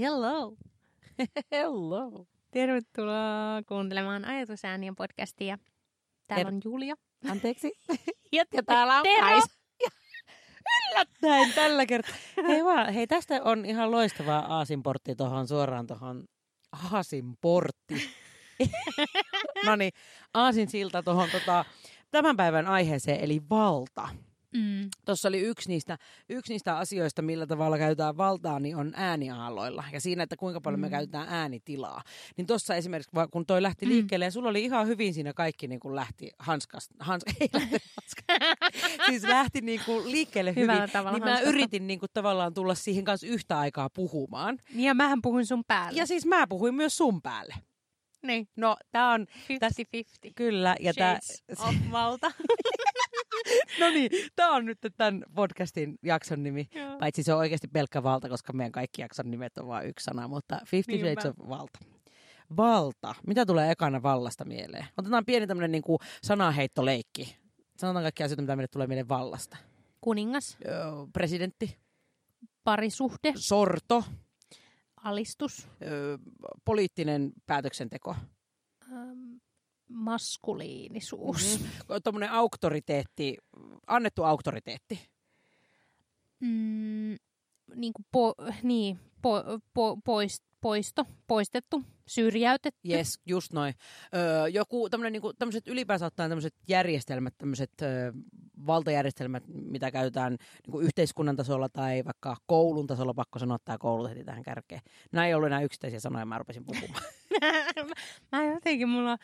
Hello! 0.00 0.56
Hello! 1.52 2.26
Tervetuloa 2.50 3.62
kuuntelemaan 3.68 4.24
Ajatusäänien 4.24 4.96
podcastia. 4.96 5.58
Täällä 6.26 6.44
Ter- 6.44 6.54
on 6.54 6.60
Julia. 6.64 6.94
Anteeksi. 7.30 7.72
Ja, 8.32 8.44
Ja 8.52 8.62
täällä 8.62 8.96
on 8.96 9.02
Tero. 9.02 9.26
Kaisa. 9.26 9.46
Yllättäen 10.92 11.52
tällä 11.54 11.86
kertaa. 11.86 12.14
Hei 12.48 12.64
vaan, 12.64 12.92
hei 12.94 13.06
tästä 13.06 13.40
on 13.44 13.64
ihan 13.64 13.90
loistavaa 13.90 14.56
aasinportti 14.56 15.16
tuohon 15.16 15.48
suoraan 15.48 15.86
tuohon 15.86 16.24
aasinportti. 16.92 18.10
no 19.66 19.76
niin, 19.76 19.92
aasinsilta 20.34 21.02
tuohon 21.02 21.28
tota, 21.30 21.64
tämän 22.10 22.36
päivän 22.36 22.66
aiheeseen, 22.66 23.20
eli 23.20 23.40
valta. 23.50 24.08
Mm. 24.54 24.88
Tuossa 25.04 25.28
oli 25.28 25.38
yksi 25.40 25.68
niistä, 25.68 25.98
yksi 26.28 26.52
niistä 26.52 26.78
asioista, 26.78 27.22
millä 27.22 27.46
tavalla 27.46 27.78
käytetään 27.78 28.16
valtaa, 28.16 28.60
niin 28.60 28.76
on 28.76 28.92
ääniaaloilla. 28.96 29.84
Ja 29.92 30.00
siinä, 30.00 30.22
että 30.22 30.36
kuinka 30.36 30.60
paljon 30.60 30.80
mm. 30.80 30.86
me 30.86 30.90
käytetään 30.90 31.28
äänitilaa. 31.28 32.02
Niin 32.36 32.46
tuossa 32.46 32.74
esimerkiksi, 32.74 33.10
kun 33.30 33.46
toi 33.46 33.62
lähti 33.62 33.86
Mm. 33.86 33.92
liikkeelle, 33.92 34.24
ja 34.24 34.30
sulla 34.30 34.48
oli 34.48 34.64
ihan 34.64 34.86
hyvin 34.86 35.14
siinä 35.14 35.32
kaikki 35.32 35.68
niin 35.68 35.80
kuin 35.80 35.96
lähti 35.96 36.30
hanskasta. 36.38 36.94
Hans, 36.98 37.24
ei 37.40 37.48
lähtenyt 37.52 37.82
hanskasta. 37.96 38.66
siis 39.08 39.22
lähti 39.22 39.60
niin 39.60 39.80
kuin 39.86 40.10
liikkeelle 40.12 40.50
hyvin. 40.50 40.62
Hyvällä 40.62 40.88
tavalla 40.88 41.18
Niin 41.18 41.24
mä 41.24 41.30
hanskasta. 41.30 41.50
yritin 41.56 41.86
niin 41.86 42.00
kuin 42.00 42.10
tavallaan 42.14 42.54
tulla 42.54 42.74
siihen 42.74 43.04
kanssa 43.04 43.26
yhtä 43.26 43.58
aikaa 43.58 43.90
puhumaan. 43.90 44.58
Niin 44.74 44.84
Ja 44.86 44.94
mähän 44.94 45.22
puhuin 45.22 45.46
sun 45.46 45.64
päälle. 45.66 45.98
Ja 45.98 46.06
siis 46.06 46.26
mä 46.26 46.46
puhuin 46.46 46.74
myös 46.74 46.96
sun 46.96 47.22
päälle. 47.22 47.54
niin, 48.22 48.48
No, 48.56 48.76
tää 48.92 49.10
on 49.10 49.26
50-50. 49.52 50.32
kyllä. 50.34 50.76
Ja 50.80 50.94
tää, 50.94 51.18
Shades 51.22 51.60
of 51.60 51.74
valta. 51.90 52.30
no 53.80 53.90
niin, 53.90 54.10
tää 54.36 54.50
on 54.50 54.64
nyt 54.64 54.78
tämän 54.96 55.24
podcastin 55.34 55.98
jakson 56.02 56.42
nimi. 56.42 56.68
Joo. 56.74 56.98
Paitsi 56.98 57.22
se 57.22 57.32
on 57.32 57.38
oikeasti 57.38 57.68
pelkkä 57.68 58.02
valta, 58.02 58.28
koska 58.28 58.52
meidän 58.52 58.72
kaikki 58.72 59.02
jakson 59.02 59.30
nimet 59.30 59.58
on 59.58 59.66
vain 59.66 59.88
yksi 59.88 60.04
sana, 60.04 60.28
mutta 60.28 60.60
Fifty. 60.66 60.98
Shades 60.98 61.26
of 61.26 61.48
valta. 61.48 61.78
Valta. 62.56 63.14
Mitä 63.26 63.46
tulee 63.46 63.70
ekana 63.70 64.02
vallasta 64.02 64.44
mieleen? 64.44 64.86
Otetaan 64.96 65.24
pieni 65.24 65.46
tämmönen 65.46 65.72
niinku 65.72 65.98
sanaheittoleikki. 66.22 67.36
Sanotaan 67.76 68.04
kaikki 68.04 68.22
asioita, 68.22 68.42
mitä 68.42 68.56
meille 68.56 68.68
tulee 68.68 68.86
mieleen 68.86 69.08
vallasta. 69.08 69.56
Kuningas, 70.00 70.56
Öö, 70.66 70.74
presidentti, 71.12 71.78
parisuhde, 72.64 73.32
sorto, 73.36 74.04
alistus, 74.96 75.68
öö, 75.82 76.18
poliittinen 76.64 77.32
päätöksenteko. 77.46 78.16
Maskuliinisuus. 79.90 81.58
Mm-hmm. 81.60 82.02
Tuommoinen 82.04 82.30
auktoriteetti, 82.30 83.36
annettu 83.86 84.24
auktoriteetti. 84.24 85.10
Mm, 86.40 87.16
niin 87.74 87.92
kuin 87.92 88.06
po, 88.12 88.34
niin, 88.62 89.00
po, 89.22 89.44
po, 89.74 89.96
poist, 90.04 90.42
poisto, 90.60 91.04
poistettu, 91.26 91.82
syrjäytetty. 92.06 92.88
Yes, 92.88 93.20
just 93.26 93.52
noin. 93.52 93.74
Öö, 94.14 94.48
joku 94.48 94.90
tämmönen, 94.90 95.12
niinku, 95.12 95.32
tämmöiset 95.32 95.68
ylipäänsä 95.68 96.06
ottaen 96.06 96.30
tämmöiset 96.30 96.54
järjestelmät, 96.68 97.34
tämmöiset 97.38 97.70
öö, 97.82 98.12
valtajärjestelmät, 98.66 99.42
mitä 99.46 99.90
käytetään 99.90 100.36
niinku 100.66 100.80
yhteiskunnan 100.80 101.36
tasolla 101.36 101.68
tai 101.68 102.04
vaikka 102.04 102.36
koulun 102.46 102.86
tasolla, 102.86 103.14
pakko 103.14 103.38
sanoa 103.38 103.58
tämä 103.64 103.78
koulut 103.78 104.10
heti 104.10 104.24
tähän 104.24 104.42
kärkeen. 104.42 104.80
Nämä 105.12 105.26
ei 105.26 105.34
ollut 105.34 105.46
enää 105.46 105.62
yksittäisiä 105.62 106.00
sanoja, 106.00 106.26
mä 106.26 106.38
rupesin 106.38 106.64
puhumaan. 106.64 107.04
mä 108.32 108.44
jotenkin 108.44 108.88
mulla 108.88 109.18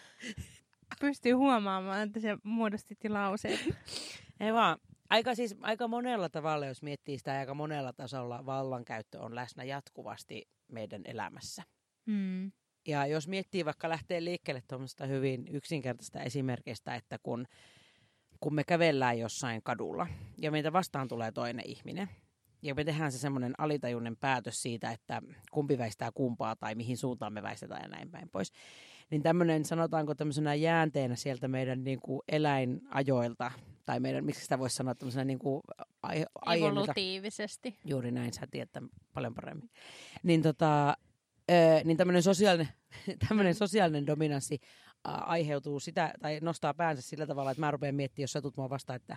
pystyy 1.00 1.32
huomaamaan, 1.32 2.02
että 2.02 2.20
se 2.20 2.36
muodostitti 2.42 3.08
lauseet. 3.08 3.60
ei 4.40 4.52
vaan, 4.52 4.78
aika, 5.10 5.34
siis, 5.34 5.56
aika 5.60 5.88
monella 5.88 6.28
tavalla, 6.28 6.66
jos 6.66 6.82
miettii 6.82 7.18
sitä, 7.18 7.38
aika 7.38 7.54
monella 7.54 7.92
tasolla 7.92 8.46
vallankäyttö 8.46 9.20
on 9.20 9.34
läsnä 9.34 9.64
jatkuvasti 9.64 10.48
meidän 10.68 11.02
elämässä. 11.04 11.62
Mm. 12.06 12.52
Ja 12.86 13.06
jos 13.06 13.28
miettii 13.28 13.64
vaikka 13.64 13.88
lähtee 13.88 14.24
liikkeelle 14.24 14.62
tuommoista 14.68 15.06
hyvin 15.06 15.48
yksinkertaista 15.50 16.20
esimerkistä, 16.20 16.94
että 16.94 17.18
kun, 17.22 17.46
kun 18.40 18.54
me 18.54 18.64
kävellään 18.64 19.18
jossain 19.18 19.62
kadulla 19.62 20.06
ja 20.42 20.50
meitä 20.50 20.72
vastaan 20.72 21.08
tulee 21.08 21.32
toinen 21.32 21.68
ihminen, 21.68 22.08
ja 22.62 22.74
me 22.74 22.84
tehdään 22.84 23.12
se 23.12 23.18
semmoinen 23.18 23.54
alitajuinen 23.58 24.16
päätös 24.16 24.62
siitä, 24.62 24.90
että 24.90 25.22
kumpi 25.50 25.78
väistää 25.78 26.10
kumpaa 26.14 26.56
tai 26.56 26.74
mihin 26.74 26.96
suuntaan 26.96 27.32
me 27.32 27.42
väistetään 27.42 27.82
ja 27.82 27.88
näin 27.88 28.10
päin 28.10 28.28
pois. 28.28 28.52
Niin 29.10 29.22
tämmöinen, 29.22 29.64
sanotaanko 29.64 30.14
tämmöisenä 30.14 30.54
jäänteenä 30.54 31.16
sieltä 31.16 31.48
meidän 31.48 31.84
niin 31.84 32.00
kuin 32.00 32.20
eläinajoilta, 32.28 33.52
tai 33.84 34.00
meidän, 34.00 34.24
miksi 34.24 34.42
sitä 34.42 34.58
voisi 34.58 34.76
sanoa 34.76 34.94
tämmöisenä 34.94 35.24
niin 35.24 35.38
kuin 35.38 35.62
ai, 36.02 36.24
aiemmilta, 36.34 36.80
Evolutiivisesti. 36.82 37.78
Juuri 37.84 38.10
näin, 38.12 38.32
sä 38.32 38.46
tiedät 38.50 38.70
paljon 39.14 39.34
paremmin. 39.34 39.70
Niin, 40.22 40.42
tota, 40.42 40.96
ö, 41.50 41.54
niin 41.84 41.96
tämmöinen 41.96 42.22
sosiaalinen, 42.22 42.68
tämmöinen 43.28 43.54
sosiaalinen 43.54 44.06
dominanssi 44.06 44.58
ä, 45.08 45.10
aiheutuu 45.10 45.80
sitä, 45.80 46.14
tai 46.20 46.38
nostaa 46.42 46.74
päänsä 46.74 47.02
sillä 47.02 47.26
tavalla, 47.26 47.50
että 47.50 47.60
mä 47.60 47.70
rupean 47.70 47.94
miettimään, 47.94 48.24
jos 48.24 48.32
sä 48.32 48.40
tulet 48.42 48.56
mua 48.56 48.70
vastaan, 48.70 48.96
että 48.96 49.16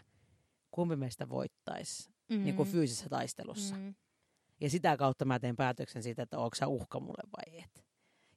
kumpi 0.71 0.95
meistä 0.95 1.29
voittaisi 1.29 2.11
Mm. 2.29 2.43
niin 2.43 2.55
kuin 2.55 2.69
fyysisessä 2.69 3.09
taistelussa. 3.09 3.75
Mm. 3.75 3.95
Ja 4.61 4.69
sitä 4.69 4.97
kautta 4.97 5.25
mä 5.25 5.39
teen 5.39 5.55
päätöksen 5.55 6.03
siitä, 6.03 6.23
että 6.23 6.39
onko 6.39 6.55
sä 6.55 6.67
uhka 6.67 6.99
mulle 6.99 7.23
vai 7.37 7.59
et. 7.59 7.85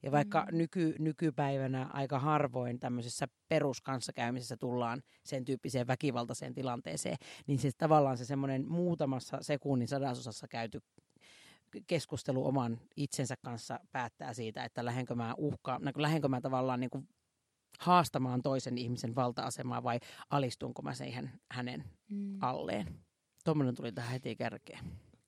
Ja 0.03 0.13
vaikka 0.13 0.47
Mm. 0.51 0.59
nyky, 0.59 0.95
nykypäivänä 0.99 1.87
aika 1.93 2.19
harvoin 2.19 2.81
tämmöisessä 2.81 3.29
peruskanssakäymisessä 3.49 4.57
tullaan 4.57 5.03
sen 5.25 5.45
tyyppiseen 5.45 5.87
väkivaltaiseen 5.87 6.55
tilanteeseen, 6.55 7.17
niin 7.47 7.59
se 7.59 7.71
tavallaan 7.79 8.19
se 8.19 8.25
semmoinen 8.25 8.69
muutamassa 8.69 9.39
sekunnin 9.41 9.89
sadasosassa 9.89 10.49
käyty 10.49 10.81
keskustelu 11.87 12.47
oman 12.47 12.81
itsensä 12.97 13.35
kanssa 13.43 13.81
päättää 13.93 14.35
siitä, 14.35 14.65
että 14.65 14.85
lähdenkö 14.85 15.15
mä 15.15 15.35
uhkaan, 15.39 15.83
lähdenkö 15.97 16.29
mä 16.29 16.41
tavallaan 16.41 16.81
niin 16.81 16.91
kuin 16.91 17.09
haastamaan 17.79 18.43
toisen 18.43 18.79
ihmisen 18.79 19.15
valta-asemaa 19.15 19.83
vai 19.83 20.01
alistunko 20.31 20.83
mä 20.83 20.95
siihen 20.95 21.31
hänen 21.53 21.85
Mm. 22.11 22.39
alleen. 22.43 22.87
Tuommoinen 23.45 23.75
tuli 23.75 23.93
tähän 23.93 24.11
heti 24.13 24.37
kärkeen. 24.37 24.85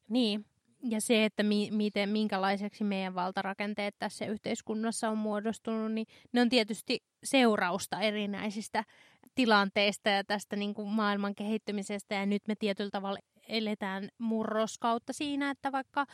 Niin. 0.08 0.44
Ja 0.90 1.00
se, 1.00 1.24
että 1.24 1.42
mi- 1.42 1.70
miten, 1.70 2.08
minkälaiseksi 2.08 2.84
meidän 2.84 3.14
valtarakenteet 3.14 3.94
tässä 3.98 4.26
yhteiskunnassa 4.26 5.10
on 5.10 5.18
muodostunut, 5.18 5.92
niin 5.92 6.06
ne 6.32 6.40
on 6.40 6.48
tietysti 6.48 7.02
seurausta 7.24 8.00
erinäisistä 8.00 8.84
tilanteista 9.34 10.08
ja 10.08 10.24
tästä 10.24 10.56
niin 10.56 10.74
kuin 10.74 10.88
maailman 10.88 11.34
kehittymisestä. 11.34 12.14
Ja 12.14 12.26
nyt 12.26 12.42
me 12.48 12.54
tietyllä 12.54 12.90
tavalla 12.90 13.18
eletään 13.48 14.08
murroskautta 14.18 15.12
siinä, 15.12 15.50
että 15.50 15.72
vaikka 15.72 16.06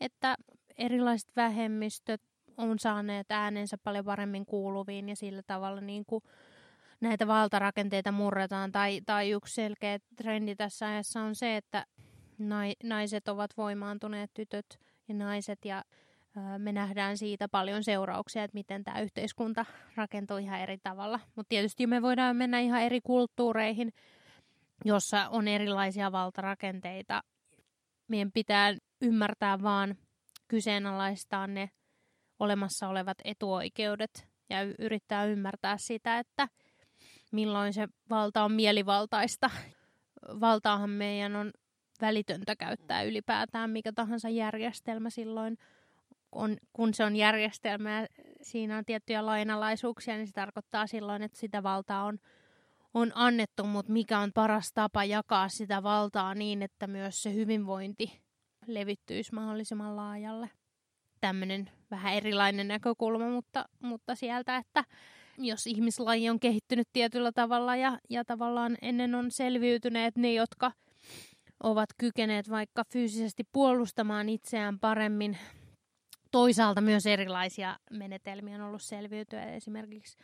että 0.00 0.36
erilaiset 0.78 1.30
vähemmistöt 1.36 2.20
on 2.56 2.78
saaneet 2.78 3.30
äänensä 3.30 3.78
paljon 3.78 4.04
paremmin 4.04 4.46
kuuluviin 4.46 5.08
ja 5.08 5.16
sillä 5.16 5.42
tavalla 5.46 5.80
niin 5.80 6.04
kuin 6.06 6.24
näitä 7.00 7.26
valtarakenteita 7.26 8.12
murretaan. 8.12 8.72
Tai, 8.72 9.00
tai 9.06 9.30
yksi 9.30 9.54
selkeä 9.54 9.98
trendi 10.16 10.56
tässä 10.56 10.86
ajassa 10.86 11.20
on 11.20 11.34
se, 11.34 11.56
että 11.56 11.86
naiset 12.82 13.28
ovat 13.28 13.50
voimaantuneet 13.56 14.30
tytöt 14.34 14.78
ja 15.08 15.14
naiset 15.14 15.64
ja 15.64 15.84
me 16.58 16.72
nähdään 16.72 17.18
siitä 17.18 17.48
paljon 17.48 17.84
seurauksia, 17.84 18.44
että 18.44 18.54
miten 18.54 18.84
tämä 18.84 19.00
yhteiskunta 19.00 19.64
rakentuu 19.96 20.36
ihan 20.36 20.60
eri 20.60 20.78
tavalla. 20.78 21.20
Mutta 21.36 21.48
tietysti 21.48 21.86
me 21.86 22.02
voidaan 22.02 22.36
mennä 22.36 22.60
ihan 22.60 22.82
eri 22.82 23.00
kulttuureihin, 23.00 23.92
jossa 24.84 25.28
on 25.28 25.48
erilaisia 25.48 26.12
valtarakenteita. 26.12 27.22
Meidän 28.08 28.32
pitää 28.32 28.74
ymmärtää 29.00 29.62
vaan 29.62 29.96
kyseenalaistaa 30.48 31.46
ne 31.46 31.70
olemassa 32.38 32.88
olevat 32.88 33.18
etuoikeudet 33.24 34.28
ja 34.50 34.56
yrittää 34.78 35.24
ymmärtää 35.24 35.78
sitä, 35.78 36.18
että 36.18 36.48
milloin 37.32 37.72
se 37.72 37.88
valta 38.10 38.44
on 38.44 38.52
mielivaltaista. 38.52 39.50
Valtaahan 40.40 40.90
meidän 40.90 41.36
on 41.36 41.52
välitöntä 42.00 42.56
käyttää 42.56 43.02
ylipäätään 43.02 43.70
mikä 43.70 43.92
tahansa 43.92 44.28
järjestelmä 44.28 45.10
silloin, 45.10 45.58
on, 46.32 46.56
kun 46.72 46.94
se 46.94 47.04
on 47.04 47.16
järjestelmä 47.16 48.00
ja 48.00 48.06
siinä 48.42 48.78
on 48.78 48.84
tiettyjä 48.84 49.26
lainalaisuuksia, 49.26 50.16
niin 50.16 50.26
se 50.26 50.32
tarkoittaa 50.32 50.86
silloin, 50.86 51.22
että 51.22 51.38
sitä 51.38 51.62
valtaa 51.62 52.04
on, 52.04 52.18
on 52.94 53.12
annettu, 53.14 53.64
mutta 53.64 53.92
mikä 53.92 54.18
on 54.18 54.32
paras 54.32 54.72
tapa 54.72 55.04
jakaa 55.04 55.48
sitä 55.48 55.82
valtaa 55.82 56.34
niin, 56.34 56.62
että 56.62 56.86
myös 56.86 57.22
se 57.22 57.34
hyvinvointi 57.34 58.20
levittyisi 58.66 59.34
mahdollisimman 59.34 59.96
laajalle. 59.96 60.50
Tämmöinen 61.20 61.70
vähän 61.90 62.14
erilainen 62.14 62.68
näkökulma, 62.68 63.28
mutta, 63.28 63.64
mutta 63.82 64.14
sieltä, 64.14 64.56
että 64.56 64.84
jos 65.38 65.66
ihmislaji 65.66 66.30
on 66.30 66.40
kehittynyt 66.40 66.88
tietyllä 66.92 67.32
tavalla 67.32 67.76
ja, 67.76 67.98
ja 68.10 68.24
tavallaan 68.24 68.76
ennen 68.82 69.14
on 69.14 69.30
selviytyneet 69.30 70.16
ne, 70.16 70.32
jotka 70.32 70.72
ovat 71.62 71.88
kykeneet 71.98 72.50
vaikka 72.50 72.84
fyysisesti 72.92 73.44
puolustamaan 73.52 74.28
itseään 74.28 74.78
paremmin. 74.78 75.38
Toisaalta 76.30 76.80
myös 76.80 77.06
erilaisia 77.06 77.78
menetelmiä 77.90 78.54
on 78.54 78.60
ollut 78.60 78.82
selviytyä. 78.82 79.44
Esimerkiksi 79.44 80.18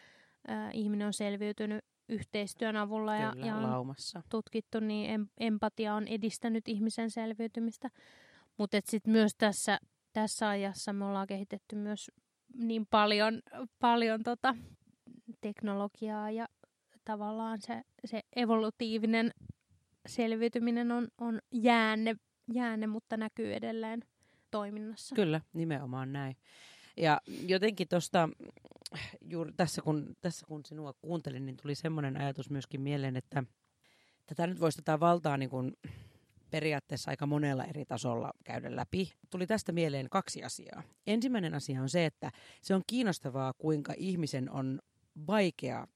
äh, 0.50 0.71
ihminen 0.73 1.06
on 1.06 1.12
selviytynyt 1.12 1.85
yhteistyön 2.09 2.77
avulla 2.77 3.17
ja, 3.17 3.32
Kyllä, 3.32 3.47
ja 3.47 3.56
on 3.56 3.62
laumassa. 3.62 4.23
tutkittu, 4.29 4.81
niin 4.81 5.21
em- 5.21 5.29
empatia 5.41 5.94
on 5.94 6.09
edistänyt 6.09 6.69
ihmisen 6.69 7.11
selviytymistä. 7.11 7.91
Mutta 8.59 8.81
sitten 8.85 9.12
myös 9.12 9.35
tässä 9.38 9.79
tässä 10.12 10.49
ajassa 10.49 10.93
me 10.93 11.05
ollaan 11.05 11.26
kehitetty 11.26 11.76
myös 11.76 12.11
niin 12.56 12.87
paljon, 12.87 13.41
paljon 13.79 14.23
tota 14.23 14.56
teknologiaa 15.41 16.31
ja 16.31 16.47
tavallaan 17.05 17.61
se, 17.61 17.83
se 18.05 18.21
evolutiivinen 18.37 19.31
selviytyminen 20.06 20.93
on, 20.93 21.08
on 21.19 21.41
jäänne, 21.52 22.17
jäänne, 22.52 22.87
mutta 22.87 23.17
näkyy 23.17 23.55
edelleen 23.55 24.05
toiminnassa. 24.50 25.14
Kyllä, 25.14 25.41
nimenomaan 25.52 26.12
näin. 26.12 26.37
Ja 26.97 27.20
jotenkin 27.47 27.88
tuosta, 27.88 28.29
juuri 29.20 29.52
tässä 29.56 29.82
kun, 29.82 30.17
tässä 30.20 30.47
kun 30.47 30.64
sinua 30.64 30.93
kuuntelin, 30.93 31.47
niin 31.47 31.56
tuli 31.56 31.75
semmoinen 31.75 32.17
ajatus 32.17 32.50
myöskin 32.50 32.81
mieleen, 32.81 33.17
että 33.17 33.44
tätä 34.26 34.47
nyt 34.47 34.61
voisi 34.61 34.79
tätä 34.79 35.00
valtaa 35.00 35.37
niin 35.37 35.50
kuin 35.50 35.76
periaatteessa 36.50 37.11
aika 37.11 37.26
monella 37.26 37.64
eri 37.64 37.85
tasolla 37.85 38.32
käydä 38.44 38.76
läpi. 38.76 39.12
Tuli 39.31 39.47
tästä 39.47 39.73
mieleen 39.73 40.11
kaksi 40.11 40.44
asiaa. 40.44 40.82
Ensimmäinen 41.06 41.55
asia 41.55 41.82
on 41.82 41.88
se, 41.88 42.06
että 42.06 42.32
se 42.62 42.75
on 42.75 42.82
kiinnostavaa, 42.87 43.52
kuinka 43.52 43.94
ihmisen 43.97 44.50
on 44.50 44.81
vaikea 45.26 45.87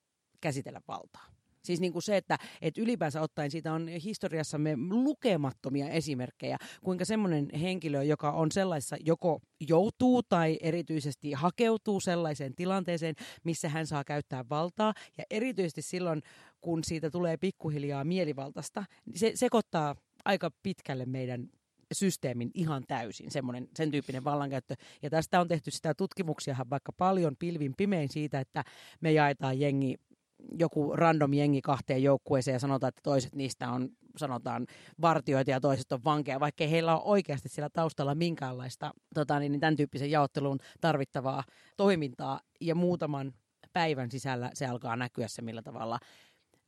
käsitellä 0.40 0.80
valtaa. 0.88 1.33
Siis 1.64 1.80
niin 1.80 1.92
kuin 1.92 2.02
se, 2.02 2.16
että, 2.16 2.38
että 2.62 2.80
ylipäänsä 2.80 3.20
ottaen 3.20 3.50
siitä 3.50 3.72
on 3.72 3.88
historiassamme 3.88 4.76
lukemattomia 4.90 5.88
esimerkkejä, 5.88 6.58
kuinka 6.84 7.04
semmoinen 7.04 7.48
henkilö, 7.60 8.02
joka 8.02 8.30
on 8.30 8.52
sellaisessa, 8.52 8.96
joko 9.00 9.40
joutuu 9.68 10.22
tai 10.22 10.58
erityisesti 10.60 11.32
hakeutuu 11.32 12.00
sellaiseen 12.00 12.54
tilanteeseen, 12.54 13.14
missä 13.44 13.68
hän 13.68 13.86
saa 13.86 14.04
käyttää 14.04 14.44
valtaa, 14.50 14.94
ja 15.18 15.24
erityisesti 15.30 15.82
silloin, 15.82 16.22
kun 16.60 16.84
siitä 16.84 17.10
tulee 17.10 17.36
pikkuhiljaa 17.36 18.04
mielivaltaista, 18.04 18.84
niin 19.06 19.18
se 19.18 19.32
sekoittaa 19.34 19.96
aika 20.24 20.50
pitkälle 20.62 21.06
meidän 21.06 21.48
systeemin 21.92 22.50
ihan 22.54 22.84
täysin, 22.88 23.30
semmoinen, 23.30 23.68
sen 23.76 23.90
tyyppinen 23.90 24.24
vallankäyttö. 24.24 24.74
Ja 25.02 25.10
tästä 25.10 25.40
on 25.40 25.48
tehty 25.48 25.70
sitä 25.70 25.94
tutkimuksiahan 25.94 26.70
vaikka 26.70 26.92
paljon 26.92 27.36
pilvin 27.38 27.74
pimein 27.76 28.08
siitä, 28.08 28.40
että 28.40 28.64
me 29.00 29.12
jaetaan 29.12 29.60
jengi 29.60 29.94
joku 30.58 30.96
random 30.96 31.34
jengi 31.34 31.62
kahteen 31.62 32.02
joukkueeseen 32.02 32.52
ja 32.52 32.58
sanotaan, 32.58 32.88
että 32.88 33.00
toiset 33.02 33.34
niistä 33.34 33.70
on 33.70 33.88
sanotaan 34.16 34.66
vartioita 35.00 35.50
ja 35.50 35.60
toiset 35.60 35.92
on 35.92 36.04
vankeja, 36.04 36.40
vaikkei 36.40 36.70
heillä 36.70 36.96
ole 36.96 37.02
oikeasti 37.04 37.48
siellä 37.48 37.68
taustalla 37.68 38.14
minkäänlaista 38.14 38.94
tota, 39.14 39.38
niin, 39.38 39.52
niin 39.52 39.60
tämän 39.60 39.76
tyyppisen 39.76 40.10
jaotteluun 40.10 40.58
tarvittavaa 40.80 41.44
toimintaa. 41.76 42.40
Ja 42.60 42.74
muutaman 42.74 43.32
päivän 43.72 44.10
sisällä 44.10 44.50
se 44.54 44.66
alkaa 44.66 44.96
näkyä 44.96 45.28
se, 45.28 45.42
millä 45.42 45.62
tavalla 45.62 45.98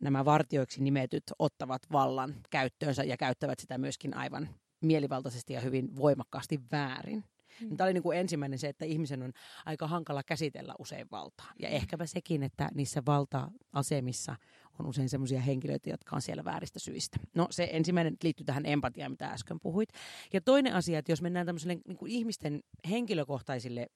nämä 0.00 0.24
vartioiksi 0.24 0.82
nimetyt 0.82 1.22
ottavat 1.38 1.82
vallan 1.92 2.34
käyttöönsä 2.50 3.04
ja 3.04 3.16
käyttävät 3.16 3.58
sitä 3.58 3.78
myöskin 3.78 4.16
aivan 4.16 4.48
mielivaltaisesti 4.80 5.52
ja 5.52 5.60
hyvin 5.60 5.96
voimakkaasti 5.96 6.60
väärin. 6.72 7.24
Mm. 7.60 7.76
Tämä 7.76 7.86
oli 7.86 7.94
niin 7.94 8.02
kuin 8.02 8.18
ensimmäinen 8.18 8.58
se, 8.58 8.68
että 8.68 8.84
ihmisen 8.84 9.22
on 9.22 9.32
aika 9.66 9.86
hankala 9.86 10.22
käsitellä 10.22 10.74
usein 10.78 11.06
valtaa. 11.10 11.52
Ja 11.58 11.68
mm. 11.68 11.74
ehkäpä 11.74 12.06
sekin, 12.06 12.42
että 12.42 12.68
niissä 12.74 13.02
valta-asemissa 13.06 14.36
on 14.78 14.86
usein 14.86 15.08
sellaisia 15.08 15.40
henkilöitä, 15.40 15.90
jotka 15.90 16.16
on 16.16 16.22
siellä 16.22 16.44
vääristä 16.44 16.78
syistä. 16.78 17.18
No 17.34 17.46
se 17.50 17.68
ensimmäinen 17.72 18.16
liittyy 18.22 18.46
tähän 18.46 18.66
empatiaan, 18.66 19.10
mitä 19.10 19.28
äsken 19.28 19.60
puhuit. 19.60 19.88
Ja 20.32 20.40
toinen 20.40 20.74
asia, 20.74 20.98
että 20.98 21.12
jos 21.12 21.22
mennään 21.22 21.46
tämmöiselle 21.46 21.78
niin 21.86 21.96
kuin 21.96 22.12
ihmisten 22.12 22.62
henkilökohtaisille 22.90 23.86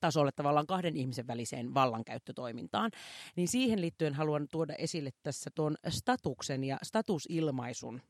tasolle 0.00 0.32
tavallaan 0.32 0.66
kahden 0.66 0.96
ihmisen 0.96 1.26
väliseen 1.26 1.74
vallankäyttötoimintaan, 1.74 2.90
niin 3.36 3.48
siihen 3.48 3.80
liittyen 3.80 4.14
haluan 4.14 4.48
tuoda 4.50 4.74
esille 4.74 5.10
tässä 5.22 5.50
tuon 5.54 5.76
statuksen 5.88 6.64
ja 6.64 6.78
statusilmaisun 6.82 8.02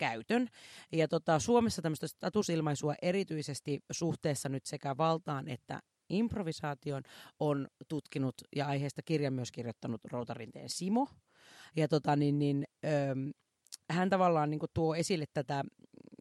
käytön. 0.00 0.48
Ja 0.92 1.08
tota, 1.08 1.38
Suomessa 1.38 1.82
tämmöistä 1.82 2.08
statusilmaisua 2.08 2.94
erityisesti 3.02 3.80
suhteessa 3.90 4.48
nyt 4.48 4.66
sekä 4.66 4.96
valtaan 4.96 5.48
että 5.48 5.80
improvisaation 6.08 7.02
on 7.40 7.68
tutkinut 7.88 8.34
ja 8.56 8.66
aiheesta 8.66 9.02
kirjan 9.02 9.32
myös 9.32 9.52
kirjoittanut 9.52 10.00
Routarinteen 10.04 10.68
Simo. 10.68 11.08
Ja 11.76 11.88
tota, 11.88 12.16
niin, 12.16 12.38
niin, 12.38 12.64
öö, 12.84 13.14
hän 13.90 14.10
tavallaan 14.10 14.50
niin 14.50 14.60
tuo 14.74 14.94
esille 14.94 15.24
tätä 15.34 15.64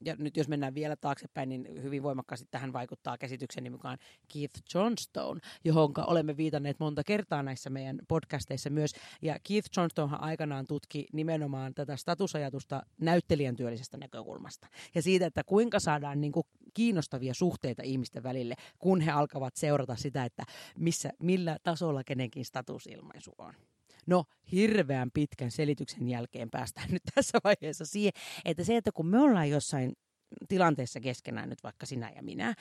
ja 0.05 0.15
nyt 0.15 0.37
jos 0.37 0.47
mennään 0.47 0.75
vielä 0.75 0.95
taaksepäin, 0.95 1.49
niin 1.49 1.83
hyvin 1.83 2.03
voimakkaasti 2.03 2.47
tähän 2.51 2.73
vaikuttaa 2.73 3.17
käsitykseni 3.17 3.69
mukaan 3.69 3.97
Keith 4.33 4.61
Johnstone, 4.73 5.41
johon 5.63 5.93
olemme 6.07 6.37
viitanneet 6.37 6.79
monta 6.79 7.03
kertaa 7.03 7.43
näissä 7.43 7.69
meidän 7.69 7.99
podcasteissa 8.07 8.69
myös. 8.69 8.91
Ja 9.21 9.39
Keith 9.43 9.69
Johnstonehan 9.77 10.21
aikanaan 10.21 10.67
tutki 10.67 11.05
nimenomaan 11.13 11.73
tätä 11.73 11.95
statusajatusta 11.95 12.83
näyttelijän 13.01 13.55
työllisestä 13.55 13.97
näkökulmasta. 13.97 14.67
Ja 14.95 15.01
siitä, 15.01 15.25
että 15.25 15.43
kuinka 15.43 15.79
saadaan 15.79 16.21
niin 16.21 16.31
kuin 16.31 16.47
kiinnostavia 16.73 17.33
suhteita 17.33 17.83
ihmisten 17.83 18.23
välille, 18.23 18.55
kun 18.79 19.01
he 19.01 19.11
alkavat 19.11 19.55
seurata 19.55 19.95
sitä, 19.95 20.25
että 20.25 20.43
missä, 20.77 21.09
millä 21.19 21.57
tasolla 21.63 22.03
kenenkin 22.03 22.45
statusilmaisu 22.45 23.31
on. 23.37 23.53
No, 24.09 24.23
hirveän 24.51 25.11
pitkän 25.13 25.51
selityksen 25.51 26.07
jälkeen 26.07 26.49
päästään 26.49 26.91
nyt 26.93 27.03
tässä 27.15 27.39
vaiheessa 27.43 27.85
siihen, 27.85 28.13
että 28.45 28.63
se, 28.63 28.77
että 28.77 28.91
kun 28.91 29.07
me 29.07 29.19
ollaan 29.19 29.49
jossain 29.49 29.93
tilanteessa 30.47 30.99
keskenään 30.99 31.49
nyt 31.49 31.63
vaikka 31.63 31.85
sinä 31.85 32.11
ja 32.15 32.23
minä, 32.23 32.55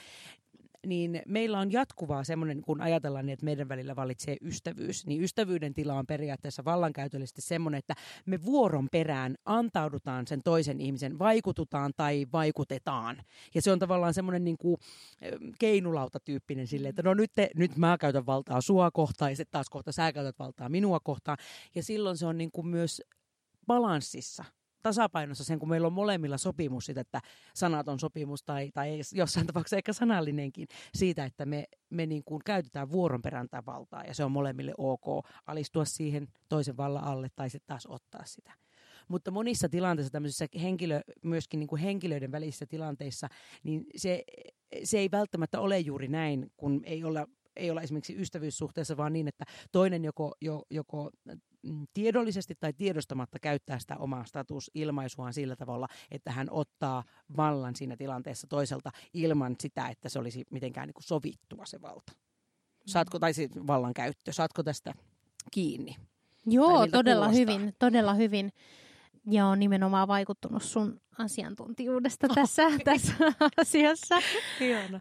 niin 0.87 1.23
meillä 1.27 1.59
on 1.59 1.73
jatkuvaa 1.73 2.25
semmoinen, 2.25 2.63
kun 2.63 2.81
ajatellaan, 2.81 3.27
niin, 3.27 3.33
että 3.33 3.45
meidän 3.45 3.69
välillä 3.69 3.97
valitsee 3.97 4.37
ystävyys, 4.43 5.07
niin 5.07 5.23
ystävyyden 5.23 5.75
tila 5.75 5.95
on 5.95 6.07
periaatteessa 6.07 6.65
vallankäytöllisesti 6.65 7.41
semmoinen, 7.41 7.79
että 7.79 7.95
me 8.27 8.45
vuoron 8.45 8.89
perään 8.93 9.35
antaudutaan 9.45 10.27
sen 10.27 10.43
toisen 10.43 10.81
ihmisen, 10.81 11.19
vaikututaan 11.19 11.93
tai 11.97 12.27
vaikutetaan. 12.33 13.23
Ja 13.55 13.63
se 13.63 13.73
on 13.73 13.79
tavallaan 13.79 14.15
semmoinen 14.15 14.45
niin 14.45 14.59
kuin 14.59 14.77
keinulautatyyppinen 15.59 16.67
sille, 16.67 16.89
että 16.89 17.03
no 17.03 17.15
nyt, 17.15 17.31
te, 17.35 17.51
nyt 17.57 17.77
mä 17.77 17.99
käytän 17.99 18.27
valtaa 18.27 18.61
sua 18.61 18.91
kohtaan 18.91 19.33
ja 19.33 19.37
sitten 19.37 19.53
taas 19.53 19.69
kohta 19.71 19.93
sä 19.93 20.13
käytät 20.13 20.39
valtaa 20.39 20.69
minua 20.69 21.01
kohtaan. 21.01 21.39
Ja 21.75 21.83
silloin 21.83 22.17
se 22.17 22.27
on 22.27 22.39
niin 22.39 22.51
kuin 22.53 22.67
myös 22.67 23.03
balanssissa 23.67 24.45
tasapainossa 24.83 25.45
sen, 25.45 25.59
kun 25.59 25.69
meillä 25.69 25.87
on 25.87 25.93
molemmilla 25.93 26.39
sopimus 26.39 26.87
siitä, 26.87 27.01
että 27.01 27.21
sanaton 27.55 28.01
sopimus 28.01 28.43
tai, 28.43 28.71
tai 28.75 29.01
jossain 29.13 29.47
tapauksessa 29.47 29.77
ehkä 29.77 29.93
sanallinenkin 29.93 30.69
siitä, 30.95 31.25
että 31.25 31.47
me, 31.47 31.65
me 31.91 32.07
niin 32.07 32.25
kuin 32.25 32.41
käytetään 32.45 32.91
vuoron 32.91 33.23
perään 33.23 33.49
valtaa 33.67 34.05
ja 34.05 34.15
se 34.15 34.25
on 34.25 34.33
molemmille 34.33 34.75
ok 34.79 35.27
alistua 35.47 35.85
siihen 35.85 36.29
toisen 36.49 36.77
vallan 36.77 37.05
alle 37.05 37.29
tai 37.37 37.51
sitten 37.51 37.69
taas 37.69 37.87
ottaa 37.87 38.25
sitä. 38.25 38.53
Mutta 39.09 39.31
monissa 39.31 39.69
tilanteissa, 39.69 40.13
tämmöisissä 40.13 40.47
henkilö, 40.63 41.01
myöskin 41.23 41.61
niin 41.61 41.69
kuin 41.69 41.83
henkilöiden 41.83 42.33
välisissä 42.33 42.67
tilanteissa, 42.67 43.29
niin 43.63 43.87
se, 43.97 44.25
se 44.85 44.99
ei 44.99 45.11
välttämättä 45.11 45.61
ole 45.61 45.79
juuri 45.79 46.09
näin, 46.09 46.53
kun 46.57 46.81
ei 46.85 47.05
olla 47.05 47.27
ei 47.59 47.71
olla 47.71 47.83
esimerkiksi 47.83 48.21
ystävyyssuhteessa, 48.21 48.97
vaan 48.97 49.13
niin, 49.13 49.29
että 49.29 49.45
toinen 49.73 50.05
joko, 50.05 50.35
jo, 50.41 50.63
joko 50.71 51.11
mm, 51.63 51.87
tiedollisesti 51.95 52.55
tai 52.61 52.73
tiedostamatta 52.73 53.39
käyttää 53.39 53.79
sitä 53.79 53.97
omaa 53.97 54.25
statusilmaisuaan 54.25 55.33
sillä 55.33 55.57
tavalla, 55.57 55.89
että 56.11 56.33
hän 56.33 56.49
ottaa 56.51 57.05
vallan 57.37 57.77
siinä 57.77 57.97
tilanteessa 57.97 58.47
toiselta 58.47 58.91
ilman 59.15 59.57
sitä, 59.61 59.89
että 59.89 60.09
se 60.09 60.19
olisi 60.19 60.45
mitenkään 60.51 60.89
niin 60.89 60.95
kuin 60.95 61.05
sovittua 61.05 61.67
se 61.67 61.83
valta. 61.83 62.13
Saatko, 62.87 63.19
tai 63.19 63.35
siis 63.35 63.51
vallan 63.67 63.95
käyttö, 63.95 64.33
saatko 64.33 64.63
tästä 64.63 64.95
kiinni? 65.51 65.97
Joo, 66.47 66.87
todella 66.87 67.27
kuulostaa? 67.27 67.55
hyvin, 67.55 67.75
todella 67.79 68.15
hyvin. 68.15 68.53
Ja 69.31 69.47
on 69.47 69.59
nimenomaan 69.59 70.09
vaikuttunut 70.09 70.63
sun 70.63 71.01
asiantuntijuudesta 71.19 72.29
tässä, 72.35 72.63
tässä 72.85 73.15
asiassa. 73.57 74.19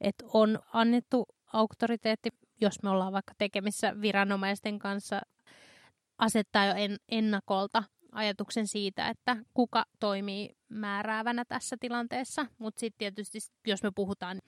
että 0.00 0.24
on 0.32 0.58
annettu 0.72 1.26
auktoriteetti, 1.56 2.30
jos 2.60 2.82
me 2.82 2.90
ollaan 2.90 3.12
vaikka 3.12 3.32
tekemissä 3.38 4.00
viranomaisten 4.00 4.78
kanssa, 4.78 5.20
asettaa 6.18 6.66
jo 6.66 6.74
en, 6.74 6.96
ennakolta 7.08 7.84
ajatuksen 8.12 8.66
siitä, 8.66 9.08
että 9.08 9.36
kuka 9.54 9.84
toimii 10.00 10.56
määräävänä 10.68 11.44
tässä 11.44 11.76
tilanteessa. 11.80 12.46
Mutta 12.58 12.80
sitten 12.80 12.98
tietysti, 12.98 13.38
jos 13.66 13.82
me 13.82 13.90
puhutaan 13.94 14.42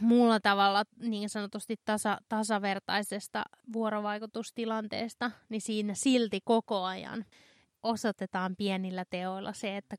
muulla 0.00 0.40
tavalla 0.40 0.84
niin 1.00 1.28
sanotusti 1.28 1.76
tasa, 1.84 2.18
tasavertaisesta 2.28 3.44
vuorovaikutustilanteesta, 3.72 5.30
niin 5.48 5.60
siinä 5.60 5.94
silti 5.94 6.40
koko 6.44 6.84
ajan 6.84 7.24
osoitetaan 7.82 8.56
pienillä 8.56 9.04
teoilla 9.10 9.52
se, 9.52 9.76
että 9.76 9.96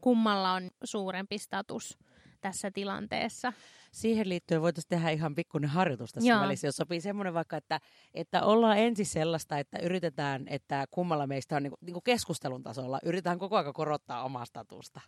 kummalla 0.00 0.52
on 0.52 0.70
suurempi 0.84 1.38
status 1.38 1.98
tässä 2.44 2.70
tilanteessa. 2.70 3.52
Siihen 3.92 4.28
liittyen 4.28 4.62
voitaisiin 4.62 4.88
tehdä 4.88 5.10
ihan 5.10 5.34
pikkuinen 5.34 5.70
harjoitus 5.70 6.12
tässä 6.12 6.30
Joo. 6.30 6.40
välissä, 6.40 6.66
jos 6.66 6.76
sopii 6.76 7.00
semmoinen 7.00 7.34
vaikka, 7.34 7.56
että, 7.56 7.80
että 8.14 8.42
ollaan 8.42 8.78
ensin 8.78 9.06
sellaista, 9.06 9.58
että 9.58 9.78
yritetään, 9.78 10.44
että 10.48 10.84
kummalla 10.90 11.26
meistä 11.26 11.56
on 11.56 11.62
niin 11.62 11.70
kuin, 11.70 11.78
niin 11.80 11.92
kuin 11.92 12.02
keskustelun 12.02 12.62
tasolla, 12.62 12.98
yritetään 13.04 13.38
koko 13.38 13.56
ajan 13.56 13.72
korottaa 13.72 14.24
omaa 14.24 14.44
statusta. 14.44 15.00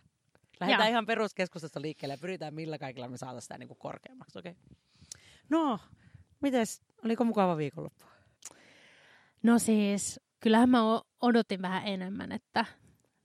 Lähdetään 0.59 0.87
Joo. 0.87 0.91
ihan 0.91 1.05
peruskeskustelusta 1.05 1.81
liikkeelle 1.81 2.13
ja 2.13 2.17
pyritään 2.17 2.53
millä 2.53 2.77
kaikilla 2.77 3.07
me 3.07 3.17
saada 3.17 3.41
sitä 3.41 3.57
niin 3.57 3.67
kuin 3.67 3.79
korkeammaksi. 3.79 4.39
Okay? 4.39 4.53
No, 5.49 5.79
mites, 6.41 6.81
oliko 7.05 7.23
mukava 7.23 7.57
viikonloppu? 7.57 8.05
No 9.43 9.59
siis, 9.59 10.19
kyllähän 10.39 10.69
mä 10.69 10.79
odotin 11.21 11.61
vähän 11.61 11.87
enemmän, 11.87 12.31
että 12.31 12.65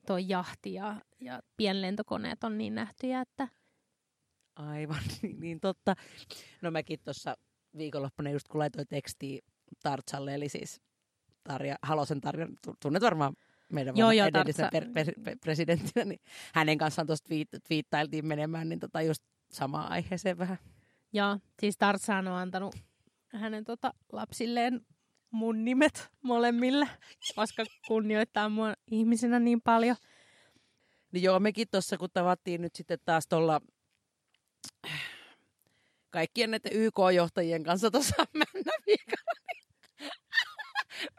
tuo 0.07 0.19
jahti 0.19 0.75
ja, 0.75 0.97
ja 1.21 1.41
pienlentokoneet 1.57 2.45
on 2.45 2.59
niin 2.59 2.75
nähtyjä, 2.75 3.21
että 3.21 3.49
Aivan, 4.57 5.03
niin, 5.23 5.41
niin 5.41 5.61
totta. 5.61 5.97
No 6.63 6.71
mäkin 6.71 7.01
tuossa 7.05 7.37
viikonloppuna 7.77 8.31
just 8.31 8.49
kun 8.49 8.59
laitoin 8.59 8.89
tekstiä 8.89 9.41
Tartsalle, 9.83 10.35
eli 10.35 10.49
siis 10.49 10.81
Tarja, 11.45 11.77
Halosen 11.83 12.21
Tarja, 12.21 12.49
tunnet 12.81 13.03
varmaan 13.03 13.35
meidän 13.73 13.97
joo, 13.97 14.11
joo, 14.11 14.27
edellisen 14.27 14.69
per, 14.73 14.89
per, 14.95 15.13
per, 15.25 15.37
presidenttinä, 15.41 16.05
niin 16.05 16.21
hänen 16.55 16.79
kanssaan 16.79 17.07
tuosta 17.07 17.27
twiit, 17.27 17.49
twiittailtiin 17.69 18.27
menemään, 18.27 18.69
niin 18.69 18.81
tota 18.81 19.03
just 19.03 19.23
samaan 19.51 19.91
aiheeseen 19.91 20.39
vähän. 20.39 20.59
Joo, 21.13 21.39
siis 21.61 21.77
Tartsaan 21.79 22.29
on 22.29 22.35
antanut 22.35 22.75
hänen 23.29 23.65
tota, 23.65 23.95
lapsilleen 24.13 24.87
mun 25.31 25.65
nimet 25.65 26.09
molemmille, 26.23 26.89
koska 27.35 27.65
kunnioittaa 27.87 28.49
mua 28.49 28.75
ihmisenä 28.91 29.39
niin 29.39 29.61
paljon. 29.63 29.97
Niin 31.13 31.23
joo, 31.23 31.41
mekin 31.41 31.69
tuossa 31.71 31.99
kun 31.99 32.09
tavattiin 32.13 32.63
nyt 32.63 32.75
sitten 32.75 32.99
taas 33.05 33.27
tuolla 33.27 33.61
kaikkien 36.11 36.51
näiden 36.51 36.73
YK-johtajien 36.73 37.65
kanssa 37.65 37.91
tuossa 37.91 38.15
mennä 38.35 38.73
viikolla, 38.87 39.33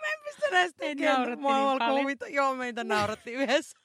mä 0.01 0.08
en 0.13 0.20
pysty 0.24 0.51
näistä 0.51 0.77
tekemään. 0.79 1.27
Niin 2.05 2.17
Joo, 2.29 2.55
meitä 2.55 2.84
nauratti 2.84 3.32
yhdessä. 3.32 3.77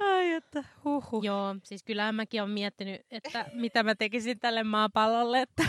Ai 0.00 0.32
että, 0.32 0.64
huhu. 0.84 1.22
Joo, 1.22 1.56
siis 1.64 1.82
kyllä 1.82 2.12
mäkin 2.12 2.42
olen 2.42 2.54
miettinyt, 2.54 3.00
että 3.10 3.46
mitä 3.52 3.82
mä 3.82 3.94
tekisin 3.94 4.38
tälle 4.38 4.62
maapallolle, 4.62 5.40
että 5.40 5.64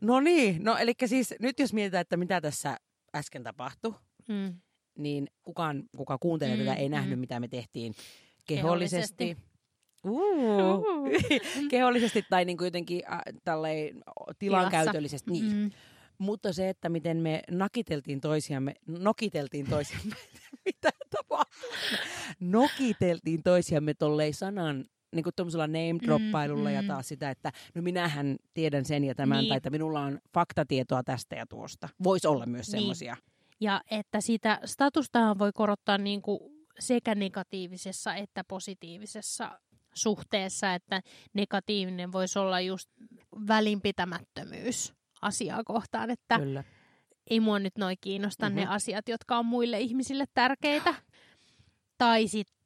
No 0.00 0.20
niin, 0.20 0.64
no 0.64 0.76
eli 0.76 0.92
siis 1.06 1.34
nyt 1.40 1.58
jos 1.58 1.72
mietitään, 1.72 2.00
että 2.00 2.16
mitä 2.16 2.40
tässä 2.40 2.76
äsken 3.14 3.42
tapahtui, 3.42 3.94
mm. 4.28 4.60
niin 4.98 5.28
kukaan, 5.42 5.82
kuka 5.96 6.18
kuuntelee 6.18 6.56
mm, 6.56 6.60
tätä, 6.60 6.74
ei 6.74 6.88
mm. 6.88 6.92
nähnyt, 6.92 7.20
mitä 7.20 7.40
me 7.40 7.48
tehtiin 7.48 7.94
kehollisesti. 8.46 9.16
kehollisesti. 9.16 9.47
Uh. 10.04 10.84
kehollisesti 11.70 12.24
tai 12.30 12.44
niin 12.44 12.56
kuin 12.58 12.66
jotenkin 12.66 13.02
äh, 13.12 13.20
tälleen 13.44 14.04
tilankäytöllisesti. 14.38 15.30
Niin. 15.30 15.52
Mm. 15.52 15.70
Mutta 16.18 16.52
se, 16.52 16.68
että 16.68 16.88
miten 16.88 17.16
me 17.16 17.42
nakiteltiin 17.50 18.20
toisiamme, 18.20 18.74
nokiteltiin 18.86 19.66
toisiamme, 19.66 20.16
mitä 20.66 20.90
tapahtui? 21.10 21.70
Nokiteltiin 22.40 23.42
toisiamme 23.42 23.94
tollei 23.94 24.32
sanan 24.32 24.84
niin 25.14 25.24
kuin 25.24 25.34
tuollaisella 25.36 25.66
name-droppailulla 25.66 26.68
mm, 26.68 26.74
mm. 26.74 26.82
ja 26.82 26.82
taas 26.82 27.08
sitä, 27.08 27.30
että 27.30 27.52
no 27.74 27.82
minähän 27.82 28.36
tiedän 28.54 28.84
sen 28.84 29.04
ja 29.04 29.14
tämän, 29.14 29.38
niin. 29.38 29.48
tai 29.48 29.56
että 29.56 29.70
minulla 29.70 30.00
on 30.00 30.18
faktatietoa 30.34 31.02
tästä 31.02 31.36
ja 31.36 31.46
tuosta. 31.46 31.88
Voisi 32.04 32.26
olla 32.26 32.46
myös 32.46 32.66
niin. 32.66 32.80
semmoisia. 32.80 33.16
Ja 33.60 33.80
että 33.90 34.20
sitä 34.20 34.60
statustahan 34.64 35.38
voi 35.38 35.50
korottaa 35.54 35.98
niin 35.98 36.22
kuin 36.22 36.40
sekä 36.78 37.14
negatiivisessa 37.14 38.14
että 38.14 38.44
positiivisessa 38.44 39.60
suhteessa, 39.94 40.74
että 40.74 41.02
negatiivinen 41.34 42.12
voisi 42.12 42.38
olla 42.38 42.60
just 42.60 42.90
välinpitämättömyys 43.48 44.92
asiaa 45.22 45.64
kohtaan, 45.64 46.10
että 46.10 46.38
Kyllä. 46.38 46.64
ei 47.30 47.40
mua 47.40 47.58
nyt 47.58 47.78
noin 47.78 47.96
kiinnosta 48.00 48.46
mm-hmm. 48.46 48.60
ne 48.60 48.66
asiat, 48.66 49.08
jotka 49.08 49.38
on 49.38 49.46
muille 49.46 49.80
ihmisille 49.80 50.24
tärkeitä. 50.34 50.94
Tai 51.98 52.28
sitten 52.28 52.56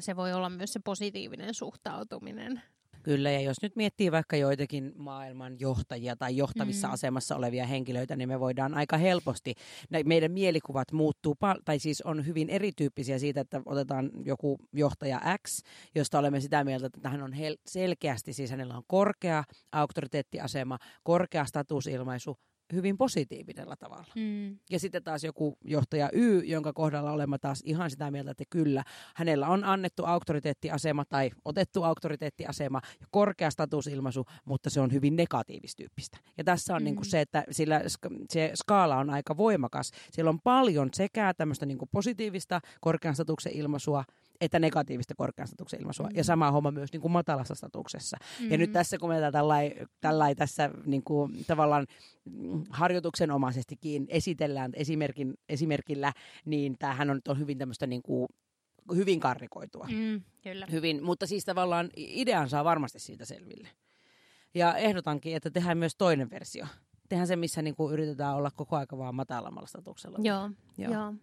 se 0.00 0.16
voi 0.16 0.32
olla 0.32 0.50
myös 0.50 0.72
se 0.72 0.80
positiivinen 0.84 1.54
suhtautuminen. 1.54 2.62
Kyllä, 3.06 3.30
ja 3.30 3.40
jos 3.40 3.56
nyt 3.62 3.76
miettii 3.76 4.12
vaikka 4.12 4.36
joitakin 4.36 4.92
maailman 4.96 5.60
johtajia 5.60 6.16
tai 6.16 6.36
johtavissa 6.36 6.88
mm. 6.88 6.92
asemassa 6.92 7.36
olevia 7.36 7.66
henkilöitä, 7.66 8.16
niin 8.16 8.28
me 8.28 8.40
voidaan 8.40 8.74
aika 8.74 8.96
helposti, 8.96 9.54
meidän 10.04 10.32
mielikuvat 10.32 10.92
muuttuu, 10.92 11.36
tai 11.64 11.78
siis 11.78 12.02
on 12.02 12.26
hyvin 12.26 12.50
erityyppisiä 12.50 13.18
siitä, 13.18 13.40
että 13.40 13.62
otetaan 13.66 14.10
joku 14.24 14.58
johtaja 14.72 15.20
X, 15.46 15.62
josta 15.94 16.18
olemme 16.18 16.40
sitä 16.40 16.64
mieltä, 16.64 16.86
että 16.86 17.08
hän 17.08 17.22
on 17.22 17.32
selkeästi, 17.66 18.32
siis 18.32 18.50
hänellä 18.50 18.76
on 18.76 18.82
korkea 18.86 19.44
auktoriteettiasema, 19.72 20.78
korkea 21.02 21.44
statusilmaisu, 21.44 22.38
hyvin 22.72 22.98
positiivisella 22.98 23.76
tavalla. 23.76 24.06
Mm. 24.14 24.58
Ja 24.70 24.80
sitten 24.80 25.02
taas 25.02 25.24
joku 25.24 25.58
johtaja 25.64 26.10
Y, 26.12 26.40
jonka 26.40 26.72
kohdalla 26.72 27.12
olemme 27.12 27.38
taas 27.38 27.62
ihan 27.64 27.90
sitä 27.90 28.10
mieltä, 28.10 28.30
että 28.30 28.44
kyllä, 28.50 28.84
hänellä 29.14 29.48
on 29.48 29.64
annettu 29.64 30.04
auktoriteettiasema 30.04 31.04
tai 31.04 31.30
otettu 31.44 31.82
auktoriteettiasema 31.82 32.80
ja 33.00 33.06
korkea 33.10 33.50
statusilmaisu, 33.50 34.24
mutta 34.44 34.70
se 34.70 34.80
on 34.80 34.92
hyvin 34.92 35.16
negatiivistyyppistä. 35.16 36.18
Ja 36.38 36.44
tässä 36.44 36.74
on 36.74 36.82
mm. 36.82 36.84
niin 36.84 36.96
kuin 36.96 37.06
se, 37.06 37.20
että 37.20 37.44
sillä 37.50 37.82
se 38.30 38.50
skaala 38.54 38.96
on 38.96 39.10
aika 39.10 39.36
voimakas. 39.36 39.90
Siellä 40.12 40.28
on 40.28 40.40
paljon 40.40 40.88
sekä 40.94 41.34
tämmöistä 41.34 41.66
niin 41.66 41.78
kuin 41.78 41.88
positiivista 41.92 42.60
korkean 42.80 43.14
statuksen 43.14 43.52
ilmaisua, 43.52 44.04
että 44.40 44.58
negatiivista 44.58 45.14
korkean 45.14 45.48
statuksen 45.48 45.80
ilmaisua. 45.80 46.06
Mm. 46.06 46.16
Ja 46.16 46.24
sama 46.24 46.50
homma 46.50 46.70
myös 46.70 46.92
niin 46.92 47.00
kuin 47.00 47.12
matalassa 47.12 47.54
statuksessa. 47.54 48.16
Mm. 48.40 48.50
Ja 48.50 48.58
nyt 48.58 48.72
tässä, 48.72 48.98
kun 48.98 49.08
me 49.08 49.32
tällai, 49.32 49.74
tällai 50.00 50.34
tässä 50.34 50.70
niin 50.86 51.02
kuin, 51.02 51.44
tavallaan 51.46 51.86
harjoituksenomaisestikin 52.70 54.06
esitellään 54.08 54.72
esimerkin, 54.74 55.34
esimerkillä, 55.48 56.12
niin 56.44 56.76
tämähän 56.78 57.10
on, 57.10 57.20
on 57.28 57.38
hyvin 57.38 57.58
tämmöistä 57.58 57.86
niin 57.86 58.02
kuin, 58.02 58.28
hyvin 58.94 59.20
karrikoitua. 59.20 59.88
Mm, 59.90 60.22
kyllä. 60.42 60.66
Hyvin, 60.70 61.04
mutta 61.04 61.26
siis 61.26 61.44
tavallaan 61.44 61.90
idean 61.96 62.48
saa 62.48 62.64
varmasti 62.64 62.98
siitä 62.98 63.24
selville. 63.24 63.68
Ja 64.54 64.76
ehdotankin, 64.76 65.36
että 65.36 65.50
tehdään 65.50 65.78
myös 65.78 65.96
toinen 65.96 66.30
versio. 66.30 66.66
Tehdään 67.08 67.26
se, 67.26 67.36
missä 67.36 67.62
niin 67.62 67.76
kuin 67.76 67.92
yritetään 67.92 68.34
olla 68.34 68.50
koko 68.56 68.76
aika 68.76 68.98
vaan 68.98 69.14
matalammalla 69.14 69.66
statuksella. 69.66 70.18
Joo, 70.22 70.50
joo. 70.78 70.92
joo. 70.92 71.14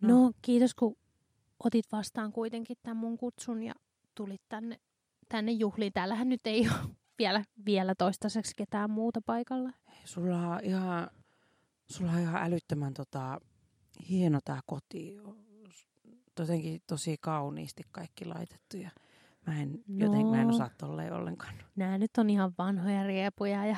No. 0.00 0.24
no 0.24 0.32
kiitos 0.42 0.74
kun 0.74 0.96
otit 1.64 1.84
vastaan 1.92 2.32
kuitenkin 2.32 2.76
tämän 2.82 2.96
mun 2.96 3.18
kutsun 3.18 3.62
ja 3.62 3.74
tulit 4.14 4.42
tänne, 4.48 4.80
tänne 5.28 5.52
juhliin. 5.52 5.92
Täällähän 5.92 6.28
nyt 6.28 6.46
ei 6.46 6.68
ole 6.68 6.96
vielä, 7.18 7.44
vielä 7.66 7.94
toistaiseksi 7.94 8.52
ketään 8.56 8.90
muuta 8.90 9.20
paikalla. 9.26 9.70
Sulla 10.04 10.48
on 10.48 10.60
ihan, 10.62 11.10
sulla 11.90 12.12
on 12.12 12.20
ihan 12.20 12.42
älyttömän 12.42 12.94
tota, 12.94 13.40
hieno 14.08 14.40
tämä 14.44 14.60
koti. 14.66 15.16
Jotenkin 16.38 16.82
tosi 16.86 17.16
kauniisti 17.20 17.82
kaikki 17.92 18.24
laitettu 18.24 18.76
ja 18.76 18.90
mä 19.46 19.62
en, 19.62 19.72
no, 19.72 20.06
joten, 20.06 20.26
mä 20.26 20.40
en 20.40 20.48
osaa 20.48 20.70
tolleen 20.78 21.12
ollenkaan. 21.12 21.54
Nämä 21.76 21.98
nyt 21.98 22.18
on 22.18 22.30
ihan 22.30 22.54
vanhoja 22.58 23.06
riepuja 23.06 23.66
ja 23.66 23.76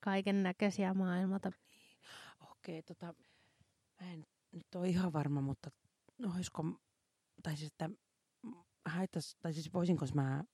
kaiken 0.00 0.42
näköisiä 0.42 0.94
maailmata. 0.94 1.52
Okei, 2.50 2.78
okay, 2.78 2.82
tota, 2.82 3.14
mä 4.00 4.12
en 4.12 4.26
nyt 4.52 4.74
ole 4.74 4.88
ihan 4.88 5.12
varma, 5.12 5.40
mutta 5.40 5.70
no 6.22 6.32
olisiko, 6.34 6.64
tai 7.42 7.56
siis, 7.56 7.72
että 7.72 7.90
haittais, 8.84 9.36
tai 9.42 9.52
siis 9.52 9.72
voisinko 9.72 10.06
mä 10.14 10.44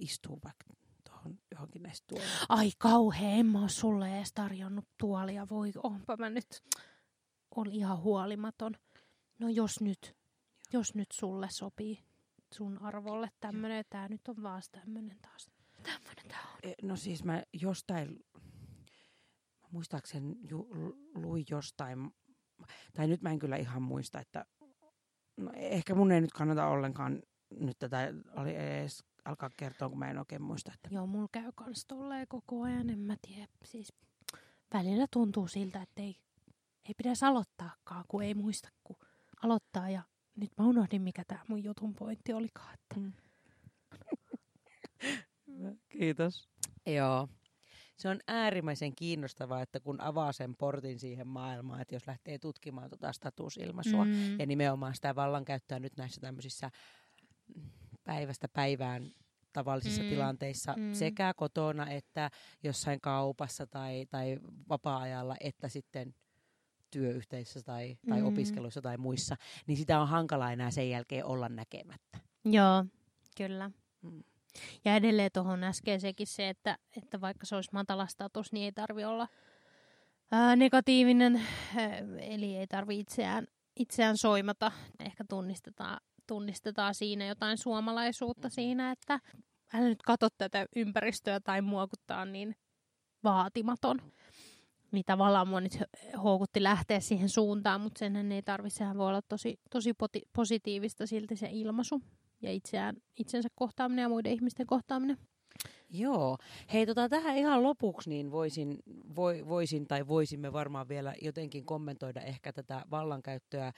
istua 0.00 0.38
vaikka 0.44 0.64
tuohon 1.08 1.38
johonkin 1.50 1.82
näistä 1.82 2.04
tuolista. 2.06 2.46
Ai 2.48 2.70
kauhea, 2.78 3.30
en 3.30 3.46
mä 3.46 3.60
ole 3.60 3.68
sulle 3.68 4.16
edes 4.16 4.32
tarjonnut 4.32 4.88
tuolia. 4.98 5.46
Voi, 5.50 5.72
onpa 5.82 6.16
mä 6.16 6.30
nyt, 6.30 6.62
on 7.56 7.70
ihan 7.70 7.98
huolimaton. 7.98 8.74
No 9.38 9.48
jos 9.48 9.80
nyt, 9.80 10.16
jos 10.72 10.94
nyt 10.94 11.08
sulle 11.12 11.48
sopii 11.50 12.04
sun 12.54 12.82
arvolle 12.82 13.30
tämmönen, 13.40 13.84
tää 13.90 14.08
nyt 14.08 14.28
on 14.28 14.42
vaan 14.42 14.62
tämmönen 14.72 15.18
taas. 15.22 15.50
Tämmönen 15.82 16.28
tää 16.28 16.42
on. 16.52 16.58
E, 16.62 16.74
no 16.82 16.96
siis 16.96 17.24
mä 17.24 17.42
jostain, 17.52 18.24
muistaakseni 19.70 20.36
ju, 20.50 20.68
luin 21.14 21.44
jostain, 21.50 22.10
tai 22.94 23.06
nyt 23.06 23.22
mä 23.22 23.30
en 23.30 23.38
kyllä 23.38 23.56
ihan 23.56 23.82
muista, 23.82 24.20
että 24.20 24.44
no 25.36 25.50
ehkä 25.54 25.94
mun 25.94 26.12
ei 26.12 26.20
nyt 26.20 26.32
kannata 26.32 26.66
ollenkaan 26.66 27.22
nyt 27.60 27.78
tätä 27.78 28.14
oli 28.36 28.56
edes 28.56 29.04
alkaa 29.24 29.50
kertoa, 29.56 29.88
kun 29.88 29.98
mä 29.98 30.10
en 30.10 30.18
oikein 30.18 30.42
muista. 30.42 30.72
Että... 30.74 30.88
Joo, 30.92 31.06
mulla 31.06 31.28
käy 31.32 31.52
kans 31.54 31.84
tolleen 31.86 32.28
koko 32.28 32.62
ajan, 32.62 32.90
en 32.90 32.98
mä 32.98 33.16
tiedä. 33.26 33.48
Siis 33.64 33.92
välillä 34.74 35.06
tuntuu 35.10 35.48
siltä, 35.48 35.82
että 35.82 36.02
ei, 36.02 36.16
ei 36.88 36.94
pitäisi 36.96 37.24
aloittaakaan, 37.24 38.04
kun 38.08 38.22
ei 38.22 38.34
muista, 38.34 38.68
kun 38.84 38.96
aloittaa. 39.42 39.90
Ja 39.90 40.02
nyt 40.36 40.50
mä 40.58 40.64
unohdin, 40.64 41.02
mikä 41.02 41.24
tämä 41.24 41.40
mun 41.48 41.64
jutun 41.64 41.94
pointti 41.94 42.32
olikaan. 42.32 42.74
Että... 42.74 43.00
Mm. 43.00 43.12
Kiitos. 45.98 46.48
Joo. 46.86 47.28
Se 47.98 48.08
on 48.08 48.20
äärimmäisen 48.28 48.94
kiinnostavaa, 48.94 49.62
että 49.62 49.80
kun 49.80 50.00
avaa 50.00 50.32
sen 50.32 50.56
portin 50.56 50.98
siihen 50.98 51.26
maailmaan, 51.26 51.80
että 51.80 51.94
jos 51.94 52.06
lähtee 52.06 52.38
tutkimaan 52.38 52.90
tuota 52.90 53.12
statusilmaisua 53.12 54.04
mm. 54.04 54.38
ja 54.38 54.46
nimenomaan 54.46 54.94
sitä 54.94 55.14
vallankäyttöä 55.14 55.78
nyt 55.78 55.96
näissä 55.96 56.20
tämmöisissä 56.20 56.70
päivästä 58.04 58.48
päivään 58.48 59.10
tavallisissa 59.52 60.02
mm, 60.02 60.08
tilanteissa 60.08 60.74
mm. 60.76 60.94
sekä 60.94 61.34
kotona 61.36 61.90
että 61.90 62.30
jossain 62.62 63.00
kaupassa 63.00 63.66
tai, 63.66 64.06
tai 64.10 64.38
vapaa-ajalla, 64.68 65.36
että 65.40 65.68
sitten 65.68 66.14
työyhteisössä 66.90 67.62
tai, 67.62 67.96
tai 68.08 68.20
mm. 68.20 68.26
opiskeluissa 68.26 68.82
tai 68.82 68.96
muissa, 68.96 69.36
niin 69.66 69.76
sitä 69.76 70.00
on 70.00 70.08
hankala 70.08 70.52
enää 70.52 70.70
sen 70.70 70.90
jälkeen 70.90 71.24
olla 71.24 71.48
näkemättä. 71.48 72.18
Joo, 72.44 72.84
kyllä. 73.36 73.70
Mm. 74.02 74.22
Ja 74.84 74.96
edelleen 74.96 75.30
tuohon 75.34 75.64
äskeisekin 75.64 76.26
se, 76.26 76.48
että, 76.48 76.78
että 76.96 77.20
vaikka 77.20 77.46
se 77.46 77.56
olisi 77.56 77.70
matala 77.72 78.06
status, 78.06 78.52
niin 78.52 78.64
ei 78.64 78.72
tarvi 78.72 79.04
olla 79.04 79.28
ää, 80.32 80.56
negatiivinen, 80.56 81.42
ää, 81.76 81.98
eli 82.20 82.56
ei 82.56 82.66
tarvi 82.66 83.00
itseään, 83.00 83.46
itseään 83.76 84.16
soimata. 84.18 84.72
Ehkä 85.00 85.24
tunnistetaan 85.28 86.00
tunnistetaan 86.26 86.94
siinä 86.94 87.26
jotain 87.26 87.58
suomalaisuutta 87.58 88.48
siinä, 88.48 88.90
että 88.90 89.20
älä 89.74 89.88
nyt 89.88 90.02
katso 90.02 90.28
tätä 90.38 90.66
ympäristöä 90.76 91.40
tai 91.40 91.62
mua, 91.62 91.86
kun 91.86 92.04
tää 92.06 92.20
on 92.20 92.32
niin 92.32 92.56
vaatimaton. 93.24 93.98
Niin 94.92 95.04
tavallaan 95.06 95.48
mua 95.48 95.60
nyt 95.60 95.78
houkutti 96.22 96.62
lähteä 96.62 97.00
siihen 97.00 97.28
suuntaan, 97.28 97.80
mutta 97.80 97.98
senhän 97.98 98.32
ei 98.32 98.42
tarvitse, 98.42 98.76
sehän 98.76 98.98
voi 98.98 99.08
olla 99.08 99.22
tosi, 99.22 99.60
tosi 99.70 99.94
poti, 99.94 100.22
positiivista 100.32 101.06
silti 101.06 101.36
se 101.36 101.48
ilmaisu 101.50 102.02
ja 102.42 102.52
itseään, 102.52 102.96
itsensä 103.18 103.48
kohtaaminen 103.54 104.02
ja 104.02 104.08
muiden 104.08 104.32
ihmisten 104.32 104.66
kohtaaminen. 104.66 105.18
Joo. 105.90 106.38
Hei, 106.72 106.86
tota, 106.86 107.08
tähän 107.08 107.36
ihan 107.36 107.62
lopuksi 107.62 108.10
niin 108.10 108.30
voisin, 108.30 108.78
voi, 109.16 109.48
voisin 109.48 109.86
tai 109.86 110.08
voisimme 110.08 110.52
varmaan 110.52 110.88
vielä 110.88 111.14
jotenkin 111.22 111.64
kommentoida 111.64 112.20
ehkä 112.20 112.52
tätä 112.52 112.84
vallankäyttöä 112.90 113.72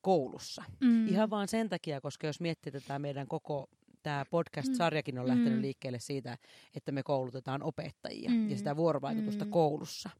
koulussa. 0.00 0.64
Mm. 0.80 1.08
Ihan 1.08 1.30
vaan 1.30 1.48
sen 1.48 1.68
takia, 1.68 2.00
koska 2.00 2.26
jos 2.26 2.40
miettii 2.40 2.72
tätä 2.72 2.98
meidän 2.98 3.28
koko 3.28 3.68
tämä 4.02 4.24
podcast-sarjakin 4.30 5.18
on 5.18 5.28
lähtenyt 5.28 5.54
mm. 5.54 5.62
liikkeelle 5.62 5.98
siitä, 5.98 6.38
että 6.74 6.92
me 6.92 7.02
koulutetaan 7.02 7.62
opettajia 7.62 8.30
mm. 8.30 8.50
ja 8.50 8.56
sitä 8.56 8.76
vuorovaikutusta 8.76 9.44
mm. 9.44 9.50
koulussa 9.50 10.10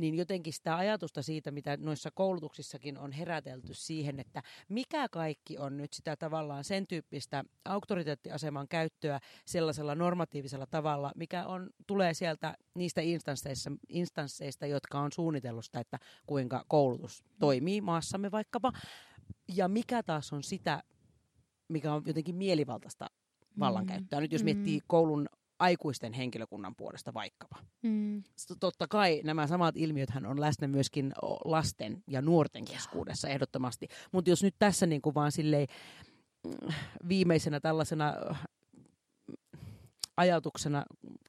niin 0.00 0.14
jotenkin 0.14 0.52
sitä 0.52 0.76
ajatusta 0.76 1.22
siitä, 1.22 1.50
mitä 1.50 1.76
noissa 1.76 2.10
koulutuksissakin 2.14 2.98
on 2.98 3.12
herätelty 3.12 3.74
siihen, 3.74 4.20
että 4.20 4.42
mikä 4.68 5.08
kaikki 5.08 5.58
on 5.58 5.76
nyt 5.76 5.92
sitä 5.92 6.16
tavallaan 6.16 6.64
sen 6.64 6.86
tyyppistä 6.86 7.44
auktoriteettiaseman 7.64 8.68
käyttöä 8.68 9.20
sellaisella 9.46 9.94
normatiivisella 9.94 10.66
tavalla, 10.66 11.12
mikä 11.16 11.46
on, 11.46 11.70
tulee 11.86 12.14
sieltä 12.14 12.56
niistä 12.74 13.00
instansseista, 13.00 13.70
instansseista, 13.88 14.66
jotka 14.66 15.00
on 15.00 15.12
suunnitellut 15.12 15.64
sitä, 15.64 15.80
että 15.80 15.98
kuinka 16.26 16.64
koulutus 16.68 17.24
toimii 17.38 17.80
maassamme 17.80 18.30
vaikkapa, 18.30 18.72
ja 19.54 19.68
mikä 19.68 20.02
taas 20.02 20.32
on 20.32 20.42
sitä, 20.42 20.82
mikä 21.68 21.94
on 21.94 22.02
jotenkin 22.06 22.34
mielivaltaista 22.34 23.06
vallankäyttöä. 23.58 24.18
Mm. 24.18 24.22
Nyt 24.22 24.32
jos 24.32 24.44
miettii 24.44 24.78
mm. 24.78 24.84
koulun 24.86 25.28
aikuisten 25.60 26.12
henkilökunnan 26.12 26.74
puolesta 26.76 27.14
vaikkapa. 27.14 27.56
Mm. 27.82 28.22
Totta 28.60 28.86
kai 28.88 29.20
nämä 29.24 29.46
samat 29.46 29.76
ilmiöthän 29.76 30.26
on 30.26 30.40
läsnä 30.40 30.68
myöskin 30.68 31.12
lasten 31.44 32.02
ja 32.06 32.22
nuorten 32.22 32.64
keskuudessa 32.64 33.28
Joo. 33.28 33.34
ehdottomasti. 33.34 33.88
Mutta 34.12 34.30
jos 34.30 34.42
nyt 34.42 34.54
tässä 34.58 34.86
niin 34.86 35.02
kuin 35.02 35.14
vaan 35.14 35.32
silleen 35.32 35.66
mm, 36.44 36.74
viimeisenä 37.08 37.60
tällaisena 37.60 38.14
mm, 39.28 39.36
ajatuksena, 40.16 40.84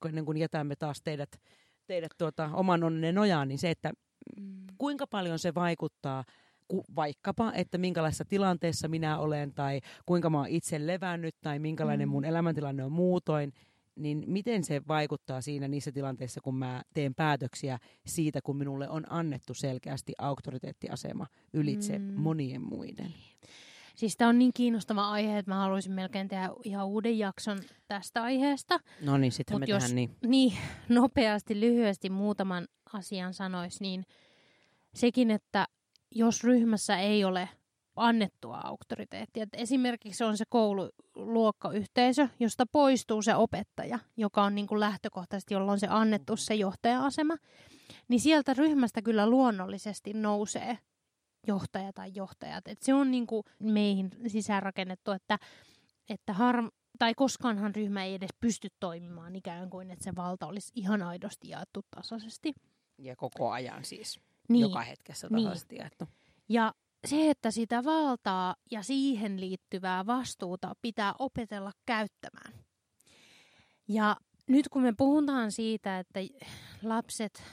ennen 0.06 0.26
kuin 0.26 0.38
jätämme 0.38 0.76
taas 0.76 1.02
teidät, 1.02 1.42
teidät 1.88 2.12
tuota, 2.18 2.50
oman 2.54 2.84
onnen 2.84 3.16
nojaan, 3.16 3.48
niin 3.48 3.60
se, 3.60 3.70
että 3.70 3.92
mm. 4.40 4.66
kuinka 4.78 5.08
paljon 5.08 5.40
se 5.40 5.54
vaikuttaa 5.54 6.24
vaikkapa, 6.96 7.54
että 7.54 7.78
minkälaisessa 7.78 8.26
tilanteessa 8.26 8.88
minä 8.88 9.20
olen 9.20 9.54
tai 9.54 9.82
kuinka 10.06 10.30
mä 10.30 10.38
oon 10.38 10.48
itse 10.48 10.88
levännyt 10.88 11.36
tai 11.42 11.60
minkälainen 11.60 12.08
mm. 12.08 12.12
mun 12.12 12.26
elämäntilanne 12.26 12.84
on 12.84 12.92
muutoin– 12.92 13.54
niin 13.96 14.24
miten 14.28 14.64
se 14.64 14.82
vaikuttaa 14.88 15.42
siinä 15.42 15.68
niissä 15.68 15.92
tilanteissa, 15.92 16.42
kun 16.42 16.56
mä 16.56 16.82
teen 16.94 17.16
päätöksiä 17.16 17.80
siitä, 18.06 18.40
kun 18.44 18.58
minulle 18.58 18.90
on 18.90 19.04
annettu 19.10 19.54
selkeästi 19.54 20.14
auktoriteettiasema 20.18 21.28
ylitse 21.54 22.00
mm. 22.00 22.14
monien 22.16 22.62
muiden. 22.62 23.14
Siis 23.96 24.18
tämä 24.18 24.30
on 24.30 24.40
niin 24.40 24.52
kiinnostava 24.54 25.10
aihe, 25.10 25.38
että 25.38 25.52
mä 25.52 25.60
haluaisin 25.60 25.92
melkein 25.92 26.28
tehdä 26.28 26.50
ihan 26.64 26.88
uuden 26.88 27.20
jakson 27.20 27.60
tästä 27.88 28.24
aiheesta. 28.24 28.80
No 29.02 29.18
niin, 29.18 29.32
sitten 29.32 29.60
me 29.60 29.66
jos, 29.70 29.94
niin. 29.94 30.16
niin. 30.26 30.54
nopeasti, 30.90 31.60
lyhyesti 31.60 32.10
muutaman 32.10 32.68
asian 32.94 33.34
sanois, 33.34 33.82
niin 33.82 34.06
sekin, 34.94 35.32
että 35.32 35.68
jos 36.12 36.44
ryhmässä 36.44 36.98
ei 36.98 37.24
ole 37.24 37.50
annettua 37.96 38.62
auktoriteettia. 38.64 39.44
Et 39.44 39.50
esimerkiksi 39.54 40.24
on 40.24 40.38
se 40.38 40.46
koululuokkayhteisö, 40.50 42.28
josta 42.40 42.66
poistuu 42.72 43.22
se 43.22 43.36
opettaja, 43.36 44.00
joka 44.18 44.44
on 44.44 44.56
niin 44.56 44.68
kuin 44.68 44.80
lähtökohtaisesti, 44.80 45.54
jolloin 45.54 45.80
se 45.80 45.88
annettu 45.90 46.38
se 46.38 46.56
johtaja-asema, 46.56 47.38
niin 48.08 48.20
sieltä 48.20 48.54
ryhmästä 48.54 49.02
kyllä 49.02 49.30
luonnollisesti 49.30 50.14
nousee 50.14 50.78
johtaja 51.48 51.94
tai 51.94 52.12
johtajat. 52.16 52.68
Et 52.68 52.82
se 52.82 52.94
on 52.94 53.12
niin 53.12 53.28
kuin 53.28 53.44
meihin 53.60 54.12
sisäänrakennettu, 54.28 55.12
että, 55.12 55.40
että 56.10 56.34
harm, 56.34 56.70
tai 57.00 57.14
koskaanhan 57.14 57.76
ryhmä 57.76 58.04
ei 58.04 58.14
edes 58.14 58.30
pysty 58.40 58.70
toimimaan 58.80 59.36
ikään 59.36 59.70
kuin, 59.70 59.92
että 59.92 60.04
se 60.04 60.16
valta 60.16 60.48
olisi 60.48 60.72
ihan 60.76 61.02
aidosti 61.02 61.50
jaettu 61.50 61.82
tasaisesti. 61.96 62.54
Ja 62.98 63.16
koko 63.16 63.52
ajan 63.52 63.86
siis, 63.86 64.20
niin. 64.50 64.62
joka 64.62 64.82
hetkessä 64.82 65.30
tasaisesti 65.30 65.76
niin. 65.76 65.80
jaettu. 65.80 66.06
Ja 66.50 66.74
se, 67.08 67.30
että 67.30 67.52
sitä 67.52 67.84
valtaa 67.84 68.56
ja 68.72 68.84
siihen 68.84 69.40
liittyvää 69.40 70.06
vastuuta 70.06 70.74
pitää 70.82 71.14
opetella 71.20 71.72
käyttämään. 71.86 72.54
Ja 73.88 74.16
nyt 74.48 74.70
kun 74.70 74.82
me 74.82 74.94
puhutaan 74.98 75.52
siitä, 75.52 76.00
että 76.00 76.20
lapset 76.84 77.44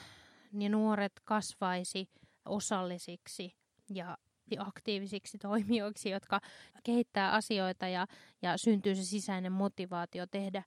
ja 0.59 0.69
nuoret 0.69 1.13
kasvaisi 1.23 2.09
osallisiksi 2.45 3.55
ja 3.93 4.17
aktiivisiksi 4.57 5.37
toimijoiksi, 5.37 6.09
jotka 6.09 6.39
kehittää 6.83 7.31
asioita 7.31 7.87
ja, 7.87 8.07
ja 8.41 8.57
syntyy 8.57 8.95
se 8.95 9.03
sisäinen 9.03 9.51
motivaatio 9.51 10.27
tehdä, 10.27 10.63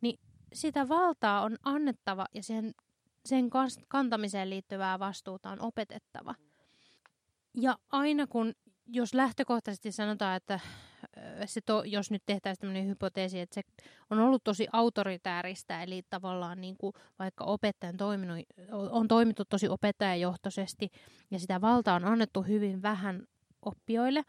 niin 0.00 0.20
sitä 0.52 0.88
valtaa 0.88 1.42
on 1.42 1.56
annettava 1.62 2.26
ja 2.34 2.42
sen, 2.42 2.74
sen 3.24 3.50
kantamiseen 3.88 4.50
liittyvää 4.50 4.98
vastuuta 4.98 5.50
on 5.50 5.60
opetettava– 5.60 6.34
ja 7.56 7.78
aina 7.92 8.26
kun, 8.26 8.52
jos 8.86 9.14
lähtökohtaisesti 9.14 9.92
sanotaan, 9.92 10.36
että 10.36 10.60
se 11.46 11.60
to, 11.60 11.82
jos 11.84 12.10
nyt 12.10 12.22
tehtäisiin 12.26 12.60
tämmöinen 12.60 12.86
hypoteesi, 12.86 13.40
että 13.40 13.54
se 13.54 13.62
on 14.10 14.18
ollut 14.18 14.44
tosi 14.44 14.66
autoritääristä, 14.72 15.82
eli 15.82 16.02
tavallaan 16.10 16.60
niin 16.60 16.76
kuin 16.76 16.92
vaikka 17.18 17.44
opettajan 17.44 17.96
toiminut, 17.96 18.38
on 18.90 19.08
toimittu 19.08 19.44
tosi 19.44 19.68
opettajajohtoisesti 19.68 20.90
ja 21.30 21.38
sitä 21.38 21.60
valtaa 21.60 21.96
on 21.96 22.04
annettu 22.04 22.42
hyvin 22.42 22.82
vähän 22.82 23.26
oppijoille. 23.62 24.22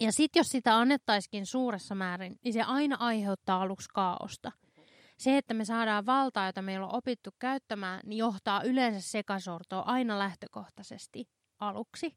Ja 0.00 0.12
sitten 0.12 0.40
jos 0.40 0.48
sitä 0.48 0.78
annettaisikin 0.78 1.46
suuressa 1.46 1.94
määrin, 1.94 2.38
niin 2.44 2.52
se 2.52 2.62
aina 2.62 2.96
aiheuttaa 3.00 3.62
aluksi 3.62 3.88
kaaosta. 3.94 4.52
Se, 5.18 5.36
että 5.36 5.54
me 5.54 5.64
saadaan 5.64 6.06
valtaa, 6.06 6.46
jota 6.46 6.62
meillä 6.62 6.86
on 6.86 6.94
opittu 6.94 7.30
käyttämään, 7.38 8.00
niin 8.04 8.18
johtaa 8.18 8.62
yleensä 8.62 9.10
sekasortoa 9.10 9.80
aina 9.80 10.18
lähtökohtaisesti 10.18 11.28
aluksi. 11.58 12.16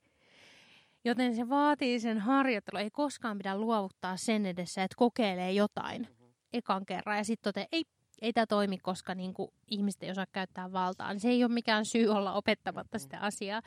Joten 1.04 1.36
se 1.36 1.50
vaatii 1.50 2.00
sen 2.00 2.20
harjoittelu. 2.20 2.78
Ei 2.78 2.92
koskaan 2.92 3.38
pidä 3.38 3.58
luovuttaa 3.58 4.18
sen 4.18 4.46
edessä, 4.46 4.84
että 4.84 4.96
kokeilee 4.98 5.52
jotain 5.52 6.02
mm-hmm. 6.02 6.34
ekan 6.54 6.86
kerran 6.86 7.18
ja 7.18 7.24
sitten 7.24 7.50
toteaa, 7.50 7.68
ei, 7.72 7.84
ei 8.22 8.34
tämä 8.34 8.46
toimi, 8.46 8.78
koska 8.78 9.16
niin 9.16 9.34
kuin, 9.34 9.52
ihmiset 9.68 10.04
ei 10.04 10.12
osaa 10.12 10.26
käyttää 10.32 10.72
valtaa. 10.72 11.14
Niin 11.14 11.20
se 11.20 11.30
ei 11.30 11.44
ole 11.44 11.54
mikään 11.54 11.86
syy 11.86 12.08
olla 12.08 12.34
opettamatta 12.34 13.00
sitä 13.00 13.16
mm-hmm. 13.16 13.28
asiaa, 13.28 13.62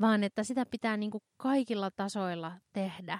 vaan 0.00 0.24
että 0.24 0.44
sitä 0.44 0.66
pitää 0.66 0.96
niin 0.96 1.10
kuin, 1.10 1.22
kaikilla 1.36 1.90
tasoilla 1.90 2.52
tehdä. 2.72 3.18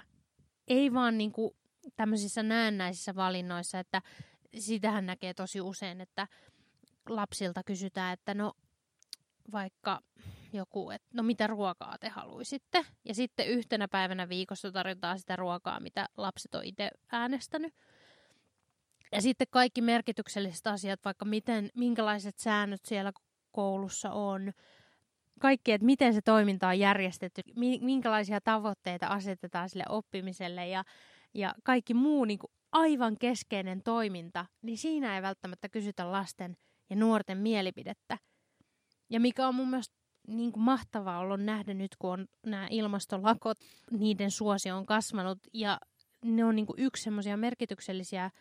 Ei 0.67 0.93
vaan 0.93 1.17
niin 1.17 1.31
kuin, 1.31 1.51
tämmöisissä 1.95 2.43
näennäisissä 2.43 3.15
valinnoissa, 3.15 3.79
että 3.79 4.01
sitähän 4.59 5.05
näkee 5.05 5.33
tosi 5.33 5.61
usein, 5.61 6.01
että 6.01 6.27
lapsilta 7.09 7.63
kysytään, 7.63 8.13
että 8.13 8.33
no 8.33 8.53
vaikka 9.51 10.01
joku, 10.53 10.91
että 10.91 11.07
no 11.13 11.23
mitä 11.23 11.47
ruokaa 11.47 11.97
te 11.97 12.09
haluaisitte. 12.09 12.85
Ja 13.05 13.15
sitten 13.15 13.47
yhtenä 13.47 13.87
päivänä 13.87 14.29
viikossa 14.29 14.71
tarjotaan 14.71 15.19
sitä 15.19 15.35
ruokaa, 15.35 15.79
mitä 15.79 16.09
lapset 16.17 16.55
on 16.55 16.65
itse 16.65 16.91
äänestänyt. 17.11 17.73
Ja 19.11 19.21
sitten 19.21 19.47
kaikki 19.49 19.81
merkitykselliset 19.81 20.67
asiat, 20.67 20.99
vaikka 21.05 21.25
miten, 21.25 21.69
minkälaiset 21.75 22.37
säännöt 22.37 22.85
siellä 22.85 23.11
koulussa 23.51 24.11
on, 24.11 24.53
kaikki, 25.39 25.71
että 25.71 25.85
miten 25.85 26.13
se 26.13 26.21
toiminta 26.21 26.67
on 26.67 26.79
järjestetty, 26.79 27.41
minkälaisia 27.81 28.41
tavoitteita 28.41 29.07
asetetaan 29.07 29.69
sille 29.69 29.83
oppimiselle 29.89 30.67
ja, 30.67 30.83
ja 31.33 31.55
kaikki 31.63 31.93
muu 31.93 32.25
niin 32.25 32.39
kuin 32.39 32.51
aivan 32.71 33.17
keskeinen 33.17 33.83
toiminta, 33.83 34.45
niin 34.61 34.77
siinä 34.77 35.15
ei 35.15 35.21
välttämättä 35.21 35.69
kysytä 35.69 36.11
lasten 36.11 36.57
ja 36.89 36.95
nuorten 36.95 37.37
mielipidettä. 37.37 38.17
Ja 39.09 39.19
mikä 39.19 39.47
on 39.47 39.55
mun 39.55 39.69
mielestä 39.69 39.95
niin 40.27 40.51
kuin 40.51 40.63
mahtavaa 40.63 41.19
ollut 41.19 41.41
nähdä 41.41 41.73
nyt, 41.73 41.95
kun 41.99 42.11
on 42.11 42.27
nämä 42.45 42.67
ilmastolakot, 42.69 43.57
niiden 43.91 44.31
suosio 44.31 44.77
on 44.77 44.85
kasvanut 44.85 45.39
ja 45.53 45.79
ne 46.25 46.45
on 46.45 46.55
niin 46.55 46.65
kuin 46.65 46.79
yksi 46.79 47.03
semmoisia 47.03 47.37
merkityksellisiä 47.37 48.31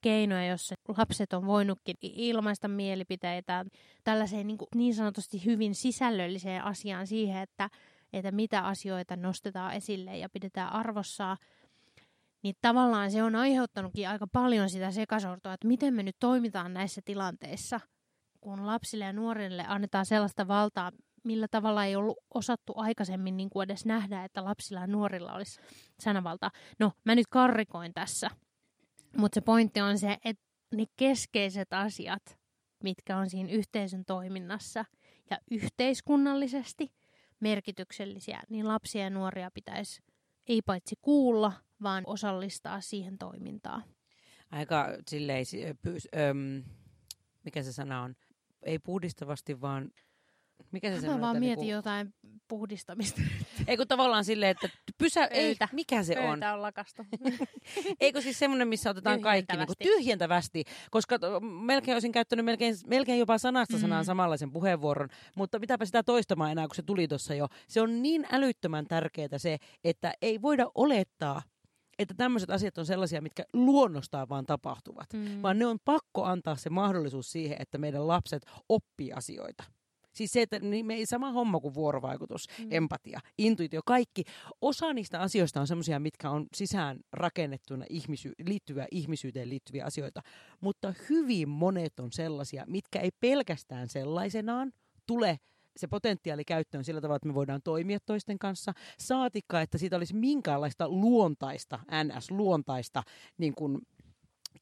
keinoja, 0.00 0.46
jossa 0.46 0.74
lapset 0.96 1.32
on 1.32 1.46
voinutkin 1.46 1.96
ilmaista 2.02 2.68
mielipiteitä 2.68 3.64
tällaiseen 4.04 4.46
niin, 4.46 4.58
kuin 4.58 4.68
niin 4.74 4.94
sanotusti 4.94 5.44
hyvin 5.44 5.74
sisällölliseen 5.74 6.64
asiaan 6.64 7.06
siihen, 7.06 7.42
että, 7.42 7.70
että 8.12 8.30
mitä 8.30 8.60
asioita 8.60 9.16
nostetaan 9.16 9.74
esille 9.74 10.18
ja 10.18 10.28
pidetään 10.28 10.72
arvossa. 10.72 11.36
Niin 12.42 12.54
tavallaan 12.62 13.10
se 13.10 13.22
on 13.22 13.36
aiheuttanutkin 13.36 14.08
aika 14.08 14.26
paljon 14.26 14.70
sitä 14.70 14.90
sekasortoa, 14.90 15.54
että 15.54 15.68
miten 15.68 15.94
me 15.94 16.02
nyt 16.02 16.16
toimitaan 16.20 16.74
näissä 16.74 17.00
tilanteissa, 17.04 17.80
kun 18.40 18.66
lapsille 18.66 19.04
ja 19.04 19.12
nuorille 19.12 19.64
annetaan 19.68 20.06
sellaista 20.06 20.48
valtaa, 20.48 20.92
millä 21.26 21.48
tavalla 21.48 21.84
ei 21.84 21.96
ollut 21.96 22.18
osattu 22.34 22.72
aikaisemmin 22.76 23.36
niin 23.36 23.50
kuin 23.50 23.64
edes 23.64 23.84
nähdä, 23.86 24.24
että 24.24 24.44
lapsilla 24.44 24.80
ja 24.80 24.86
nuorilla 24.86 25.32
olisi 25.32 25.60
sanavalta. 26.00 26.50
No, 26.78 26.92
mä 27.04 27.14
nyt 27.14 27.26
karrikoin 27.26 27.94
tässä, 27.94 28.30
mutta 29.16 29.34
se 29.34 29.40
pointti 29.40 29.80
on 29.80 29.98
se, 29.98 30.16
että 30.24 30.42
ne 30.74 30.84
keskeiset 30.96 31.72
asiat, 31.72 32.38
mitkä 32.82 33.16
on 33.16 33.30
siinä 33.30 33.52
yhteisön 33.52 34.04
toiminnassa 34.04 34.84
ja 35.30 35.38
yhteiskunnallisesti 35.50 36.92
merkityksellisiä, 37.40 38.42
niin 38.48 38.68
lapsia 38.68 39.02
ja 39.02 39.10
nuoria 39.10 39.50
pitäisi 39.50 40.02
ei 40.46 40.62
paitsi 40.62 40.96
kuulla, 41.02 41.52
vaan 41.82 42.04
osallistaa 42.06 42.80
siihen 42.80 43.18
toimintaan. 43.18 43.84
Aika 44.50 44.88
silleen, 45.08 45.44
pyys, 45.82 46.08
öm, 46.16 46.64
mikä 47.44 47.62
se 47.62 47.72
sana 47.72 48.02
on, 48.02 48.14
ei 48.62 48.78
puhdistavasti, 48.78 49.60
vaan 49.60 49.90
mikä 50.72 51.00
se 51.00 51.06
Mä 51.06 51.20
vaan 51.20 51.38
mietin 51.38 51.60
niinku... 51.60 51.76
jotain 51.76 52.14
puhdistamista. 52.48 53.22
Ei 53.66 53.76
kun 53.76 53.88
tavallaan 53.88 54.24
silleen, 54.24 54.50
että 54.50 54.68
pysä, 54.98 55.24
ei, 55.24 55.56
mikä 55.72 56.02
se 56.02 56.14
Pöytä 56.14 56.52
on? 56.52 56.54
on 56.54 56.62
lakastu. 56.62 57.02
Eikö 58.00 58.20
siis 58.20 58.38
semmoinen, 58.38 58.68
missä 58.68 58.90
otetaan 58.90 59.20
kaikki 59.20 59.56
niin 59.56 59.66
kuin 59.66 59.76
tyhjentävästi, 59.82 60.64
koska 60.90 61.18
melkein 61.64 61.94
olisin 61.94 62.12
käyttänyt 62.12 62.44
melkein, 62.44 62.74
melkein 62.86 63.18
jopa 63.18 63.38
sanasta 63.38 63.78
sanaan 63.78 64.04
mm. 64.04 64.06
samanlaisen 64.06 64.52
puheenvuoron, 64.52 65.08
mutta 65.34 65.58
mitäpä 65.58 65.84
sitä 65.84 66.02
toistamaan 66.02 66.52
enää, 66.52 66.66
kun 66.66 66.74
se 66.74 66.82
tuli 66.82 67.08
tuossa 67.08 67.34
jo. 67.34 67.46
Se 67.68 67.80
on 67.80 68.02
niin 68.02 68.26
älyttömän 68.32 68.86
tärkeää 68.86 69.38
se, 69.38 69.58
että 69.84 70.12
ei 70.22 70.42
voida 70.42 70.66
olettaa, 70.74 71.42
että 71.98 72.14
tämmöiset 72.14 72.50
asiat 72.50 72.78
on 72.78 72.86
sellaisia, 72.86 73.22
mitkä 73.22 73.44
luonnostaan 73.52 74.28
vaan 74.28 74.46
tapahtuvat, 74.46 75.06
mm. 75.12 75.42
vaan 75.42 75.58
ne 75.58 75.66
on 75.66 75.78
pakko 75.84 76.24
antaa 76.24 76.56
se 76.56 76.70
mahdollisuus 76.70 77.32
siihen, 77.32 77.56
että 77.60 77.78
meidän 77.78 78.08
lapset 78.08 78.42
oppii 78.68 79.12
asioita. 79.12 79.64
Siis 80.16 80.32
se, 80.32 80.42
että 80.42 80.58
niin 80.58 80.86
me 80.86 80.94
ei 80.94 81.06
sama 81.06 81.32
homma 81.32 81.60
kuin 81.60 81.74
vuorovaikutus, 81.74 82.46
mm. 82.58 82.68
empatia, 82.70 83.20
intuitio, 83.38 83.80
kaikki. 83.86 84.24
Osa 84.60 84.92
niistä 84.92 85.20
asioista 85.20 85.60
on 85.60 85.66
semmoisia, 85.66 86.00
mitkä 86.00 86.30
on 86.30 86.46
sisään 86.54 87.00
rakennettuna 87.12 87.84
ihmisy- 87.90 88.34
liittyviä 88.46 88.86
ihmisyyteen 88.90 89.48
liittyviä 89.48 89.84
asioita. 89.84 90.22
Mutta 90.60 90.94
hyvin 91.10 91.48
monet 91.48 92.00
on 92.00 92.12
sellaisia, 92.12 92.64
mitkä 92.66 93.00
ei 93.00 93.10
pelkästään 93.20 93.88
sellaisenaan 93.88 94.72
tule 95.06 95.38
se 95.76 95.86
potentiaali 95.86 96.44
käyttöön 96.44 96.84
sillä 96.84 97.00
tavalla, 97.00 97.16
että 97.16 97.28
me 97.28 97.34
voidaan 97.34 97.62
toimia 97.64 97.98
toisten 98.06 98.38
kanssa. 98.38 98.72
Saatikka, 98.98 99.60
että 99.60 99.78
siitä 99.78 99.96
olisi 99.96 100.14
minkäänlaista 100.14 100.88
luontaista, 100.88 101.78
NS-luontaista 102.04 103.02
niin 103.38 103.54
kuin 103.54 103.78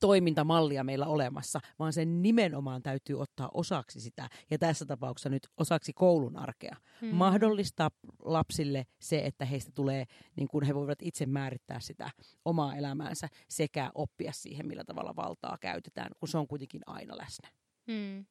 toimintamallia 0.00 0.84
meillä 0.84 1.06
olemassa, 1.06 1.60
vaan 1.78 1.92
sen 1.92 2.22
nimenomaan 2.22 2.82
täytyy 2.82 3.20
ottaa 3.20 3.50
osaksi 3.54 4.00
sitä, 4.00 4.28
ja 4.50 4.58
tässä 4.58 4.86
tapauksessa 4.86 5.28
nyt 5.28 5.48
osaksi 5.56 5.92
koulun 5.92 6.36
arkea. 6.36 6.76
Hmm. 7.00 7.14
Mahdollistaa 7.14 7.90
lapsille 8.22 8.86
se, 9.00 9.18
että 9.24 9.44
heistä 9.44 9.72
tulee, 9.74 10.04
niin 10.36 10.48
kuin 10.48 10.64
he 10.64 10.74
voivat 10.74 10.98
itse 11.02 11.26
määrittää 11.26 11.80
sitä 11.80 12.10
omaa 12.44 12.76
elämäänsä, 12.76 13.28
sekä 13.48 13.90
oppia 13.94 14.32
siihen, 14.32 14.66
millä 14.66 14.84
tavalla 14.84 15.16
valtaa 15.16 15.58
käytetään, 15.60 16.10
kun 16.20 16.28
se 16.28 16.38
on 16.38 16.48
kuitenkin 16.48 16.80
aina 16.86 17.18
läsnä. 17.18 17.48
Hmm. 17.86 18.24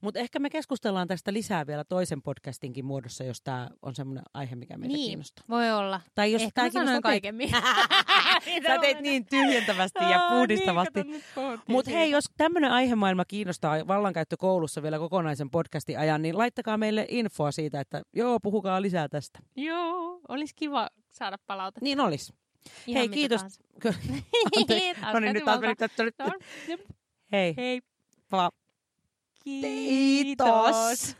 Mutta 0.00 0.20
ehkä 0.20 0.38
me 0.38 0.50
keskustellaan 0.50 1.08
tästä 1.08 1.32
lisää 1.32 1.66
vielä 1.66 1.84
toisen 1.84 2.22
podcastinkin 2.22 2.84
muodossa, 2.84 3.24
jos 3.24 3.42
tämä 3.42 3.68
on 3.82 3.94
semmoinen 3.94 4.24
aihe, 4.34 4.56
mikä 4.56 4.78
meitä 4.78 4.96
niin, 4.96 5.08
kiinnostaa. 5.08 5.44
voi 5.48 5.70
olla. 5.70 6.00
Tai 6.14 6.32
jos 6.32 6.42
ehkä 6.42 6.70
tämä 6.70 7.00
kaiken 7.00 7.38
Sä 8.66 8.78
teit 8.80 9.00
niin 9.00 9.26
tyhjentävästi 9.26 10.04
ja 10.10 10.26
puhdistavasti. 10.30 11.02
Niin, 11.02 11.22
Mutta 11.68 11.90
hei, 11.90 12.10
jos 12.10 12.24
tämmöinen 12.36 12.70
aihemaailma 12.70 13.24
kiinnostaa 13.24 13.86
vallankäyttö 13.86 14.36
koulussa 14.36 14.82
vielä 14.82 14.98
kokonaisen 14.98 15.50
podcastin 15.50 15.98
ajan, 15.98 16.22
niin 16.22 16.38
laittakaa 16.38 16.78
meille 16.78 17.06
infoa 17.08 17.52
siitä, 17.52 17.80
että 17.80 18.02
joo, 18.12 18.40
puhukaa 18.40 18.82
lisää 18.82 19.08
tästä. 19.08 19.38
Joo, 19.56 20.20
olisi 20.28 20.54
kiva 20.56 20.88
saada 21.10 21.36
palautetta. 21.46 21.84
Niin 21.84 22.00
olisi. 22.00 22.32
Hei, 22.94 23.08
kiitos. 23.08 23.40
no 25.12 25.20
niin, 25.20 25.34
nyt 25.34 25.44
Hei. 27.32 27.54
Hei. 27.56 27.80
Pa. 28.30 28.50
Kiitos. 29.44 31.16